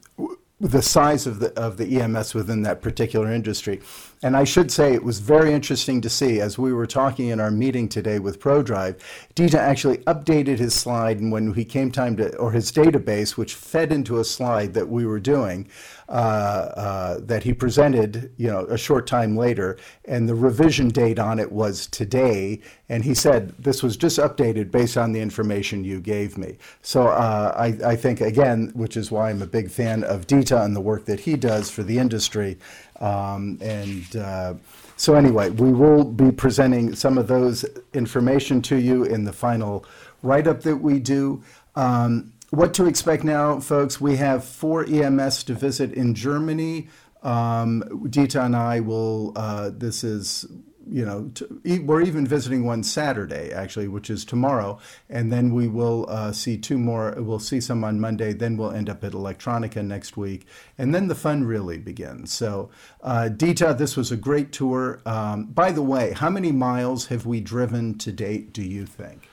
the 0.60 0.82
size 0.82 1.26
of 1.26 1.40
the 1.40 1.52
of 1.58 1.78
the 1.78 2.00
EMS 2.00 2.32
within 2.32 2.62
that 2.62 2.80
particular 2.80 3.28
industry. 3.32 3.80
And 4.26 4.36
I 4.36 4.42
should 4.42 4.72
say 4.72 4.92
it 4.92 5.04
was 5.04 5.20
very 5.20 5.52
interesting 5.52 6.00
to 6.00 6.10
see 6.10 6.40
as 6.40 6.58
we 6.58 6.72
were 6.72 6.88
talking 6.88 7.28
in 7.28 7.38
our 7.38 7.52
meeting 7.52 7.88
today 7.88 8.18
with 8.18 8.40
ProDrive, 8.40 8.98
Dieter 9.36 9.54
actually 9.54 9.98
updated 9.98 10.58
his 10.58 10.74
slide 10.74 11.20
and 11.20 11.30
when 11.30 11.54
he 11.54 11.64
came 11.64 11.92
time 11.92 12.16
to 12.16 12.34
or 12.36 12.50
his 12.50 12.72
database, 12.72 13.36
which 13.36 13.54
fed 13.54 13.92
into 13.92 14.18
a 14.18 14.24
slide 14.24 14.74
that 14.74 14.88
we 14.88 15.06
were 15.06 15.20
doing, 15.20 15.68
uh, 16.08 16.12
uh, 16.12 17.20
that 17.20 17.44
he 17.44 17.52
presented, 17.52 18.32
you 18.36 18.48
know, 18.48 18.64
a 18.66 18.76
short 18.76 19.06
time 19.06 19.36
later, 19.36 19.78
and 20.06 20.28
the 20.28 20.34
revision 20.34 20.88
date 20.88 21.20
on 21.20 21.38
it 21.38 21.52
was 21.52 21.86
today. 21.86 22.60
And 22.88 23.04
he 23.04 23.14
said 23.14 23.54
this 23.60 23.80
was 23.80 23.96
just 23.96 24.18
updated 24.18 24.72
based 24.72 24.96
on 24.96 25.12
the 25.12 25.20
information 25.20 25.84
you 25.84 26.00
gave 26.00 26.36
me. 26.36 26.58
So 26.82 27.08
uh, 27.08 27.52
I, 27.56 27.90
I 27.90 27.96
think 27.96 28.20
again, 28.20 28.72
which 28.74 28.96
is 28.96 29.12
why 29.12 29.30
I'm 29.30 29.42
a 29.42 29.46
big 29.46 29.70
fan 29.70 30.02
of 30.02 30.26
Dieter 30.26 30.64
and 30.64 30.74
the 30.74 30.80
work 30.80 31.04
that 31.04 31.20
he 31.20 31.36
does 31.36 31.70
for 31.70 31.84
the 31.84 31.98
industry. 31.98 32.58
Um, 33.00 33.58
and 33.60 34.16
uh, 34.16 34.54
so 34.96 35.14
anyway, 35.14 35.50
we 35.50 35.72
will 35.72 36.04
be 36.04 36.32
presenting 36.32 36.94
some 36.94 37.18
of 37.18 37.28
those 37.28 37.64
information 37.92 38.62
to 38.62 38.76
you 38.76 39.04
in 39.04 39.24
the 39.24 39.32
final 39.32 39.84
write-up 40.22 40.62
that 40.62 40.76
we 40.76 40.98
do. 40.98 41.42
Um, 41.74 42.32
what 42.50 42.72
to 42.74 42.86
expect 42.86 43.24
now, 43.24 43.60
folks? 43.60 44.00
We 44.00 44.16
have 44.16 44.44
four 44.44 44.84
EMS 44.84 45.44
to 45.44 45.54
visit 45.54 45.92
in 45.92 46.14
Germany. 46.14 46.88
Um, 47.22 47.82
Dieter 48.08 48.44
and 48.44 48.56
I 48.56 48.80
will. 48.80 49.32
Uh, 49.36 49.70
this 49.74 50.04
is 50.04 50.46
you 50.88 51.04
know, 51.04 51.30
to, 51.34 51.60
we're 51.84 52.02
even 52.02 52.26
visiting 52.26 52.64
one 52.64 52.82
Saturday, 52.82 53.52
actually, 53.52 53.88
which 53.88 54.10
is 54.10 54.24
tomorrow, 54.24 54.78
and 55.08 55.32
then 55.32 55.52
we 55.54 55.68
will 55.68 56.06
uh, 56.08 56.32
see 56.32 56.56
two 56.56 56.78
more. 56.78 57.14
We'll 57.18 57.38
see 57.38 57.60
some 57.60 57.84
on 57.84 58.00
Monday. 58.00 58.32
Then 58.32 58.56
we'll 58.56 58.72
end 58.72 58.88
up 58.88 59.02
at 59.04 59.12
Electronica 59.12 59.84
next 59.84 60.16
week, 60.16 60.46
and 60.78 60.94
then 60.94 61.08
the 61.08 61.14
fun 61.14 61.44
really 61.44 61.78
begins. 61.78 62.32
So, 62.32 62.70
uh, 63.02 63.28
Dieter, 63.32 63.76
this 63.76 63.96
was 63.96 64.12
a 64.12 64.16
great 64.16 64.52
tour. 64.52 65.00
Um, 65.06 65.46
by 65.46 65.72
the 65.72 65.82
way, 65.82 66.12
how 66.12 66.30
many 66.30 66.52
miles 66.52 67.06
have 67.06 67.26
we 67.26 67.40
driven 67.40 67.98
to 67.98 68.12
date? 68.12 68.52
Do 68.52 68.62
you 68.62 68.86
think? 68.86 69.28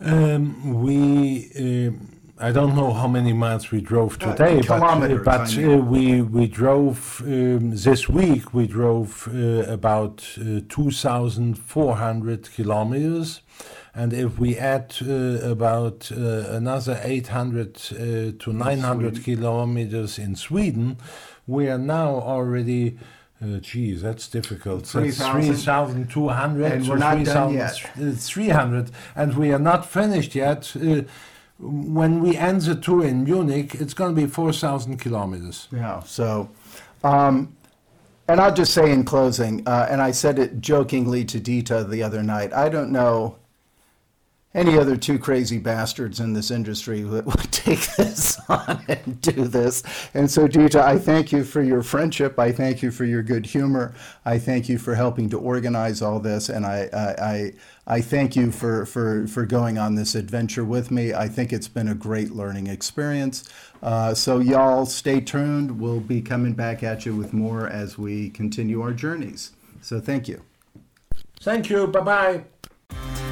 Um, 0.00 0.82
we, 0.82 1.50
um 1.56 2.23
I 2.38 2.50
don't 2.50 2.74
know 2.74 2.92
how 2.92 3.06
many 3.06 3.32
miles 3.32 3.70
we 3.70 3.80
drove 3.80 4.18
Uh, 4.20 4.32
today, 4.32 4.56
but, 4.56 4.78
kilometers, 4.80 5.24
but 5.24 5.40
I 5.40 5.56
mean. 5.56 5.70
uh, 5.80 5.84
we 5.84 6.22
we 6.22 6.46
drove 6.48 7.22
um, 7.24 7.70
this 7.76 8.08
week. 8.08 8.52
We 8.52 8.66
drove 8.66 9.28
uh, 9.32 9.72
about 9.72 10.26
uh, 10.40 10.60
2,400 10.68 12.50
kilometers, 12.56 13.40
and 13.94 14.12
if 14.12 14.38
we 14.40 14.56
add 14.58 14.96
uh, 15.02 15.48
about 15.48 16.10
uh, 16.10 16.16
another 16.50 16.98
800 17.04 17.76
uh, 17.76 17.96
to 18.40 18.52
900 18.52 19.22
kilometers 19.22 20.18
in 20.18 20.34
Sweden, 20.34 20.96
we 21.46 21.68
are 21.68 21.78
now 21.78 22.20
already. 22.20 22.98
Uh, 23.42 23.58
geez, 23.60 24.00
that's 24.02 24.28
difficult. 24.28 24.84
That's 24.86 25.18
3,000. 25.18 26.06
3,200 26.08 26.72
And 26.72 26.84
to 26.84 26.90
we're 26.90 26.96
not 26.98 27.24
done 27.24 27.52
yet. 27.52 27.76
3,300, 27.94 28.90
and 29.14 29.34
we 29.36 29.52
are 29.52 29.58
not 29.58 29.84
finished 29.86 30.34
yet. 30.34 30.74
Uh, 30.76 31.02
when 31.58 32.20
we 32.20 32.36
end 32.36 32.62
the 32.62 32.74
tour 32.74 33.04
in 33.04 33.24
Munich, 33.24 33.74
it's 33.76 33.94
going 33.94 34.14
to 34.14 34.20
be 34.20 34.26
4,000 34.26 34.98
kilometers. 34.98 35.68
Yeah. 35.70 36.00
So, 36.02 36.50
um, 37.02 37.56
and 38.26 38.40
I'll 38.40 38.54
just 38.54 38.72
say 38.72 38.90
in 38.90 39.04
closing, 39.04 39.66
uh, 39.66 39.86
and 39.90 40.00
I 40.00 40.10
said 40.10 40.38
it 40.38 40.60
jokingly 40.60 41.24
to 41.26 41.38
Dieter 41.38 41.88
the 41.88 42.02
other 42.02 42.22
night. 42.22 42.52
I 42.52 42.68
don't 42.68 42.90
know 42.90 43.36
any 44.54 44.78
other 44.78 44.96
two 44.96 45.18
crazy 45.18 45.58
bastards 45.58 46.20
in 46.20 46.32
this 46.32 46.50
industry 46.50 47.02
that 47.02 47.26
would 47.26 47.52
take 47.52 47.86
this 47.96 48.38
on 48.48 48.84
and 48.88 49.20
do 49.20 49.46
this. 49.48 49.82
And 50.14 50.30
so, 50.30 50.46
Dieter, 50.46 50.80
I 50.80 50.96
thank 50.98 51.32
you 51.32 51.42
for 51.42 51.62
your 51.62 51.82
friendship. 51.82 52.38
I 52.38 52.52
thank 52.52 52.82
you 52.82 52.90
for 52.90 53.04
your 53.04 53.22
good 53.22 53.46
humor. 53.46 53.94
I 54.24 54.38
thank 54.38 54.68
you 54.68 54.78
for 54.78 54.94
helping 54.94 55.28
to 55.30 55.38
organize 55.38 56.00
all 56.02 56.20
this, 56.20 56.48
and 56.48 56.64
I, 56.64 56.88
I, 56.92 57.24
I, 57.24 57.52
I 57.96 58.00
thank 58.00 58.36
you 58.36 58.52
for, 58.52 58.86
for, 58.86 59.26
for 59.26 59.44
going 59.44 59.76
on 59.76 59.96
this 59.96 60.14
adventure 60.14 60.64
with 60.64 60.90
me. 60.90 61.12
I 61.12 61.28
think 61.28 61.52
it's 61.52 61.68
been 61.68 61.88
a 61.88 61.94
great 61.94 62.30
learning 62.30 62.68
experience. 62.68 63.44
Uh, 63.82 64.14
so, 64.14 64.38
y'all, 64.38 64.86
stay 64.86 65.20
tuned. 65.20 65.80
We'll 65.80 66.00
be 66.00 66.22
coming 66.22 66.52
back 66.52 66.82
at 66.82 67.04
you 67.04 67.14
with 67.16 67.32
more 67.32 67.68
as 67.68 67.98
we 67.98 68.30
continue 68.30 68.82
our 68.82 68.92
journeys. 68.92 69.52
So, 69.82 70.00
thank 70.00 70.28
you. 70.28 70.42
Thank 71.40 71.68
you. 71.68 71.86
Bye 71.88 72.44
bye. 72.88 73.23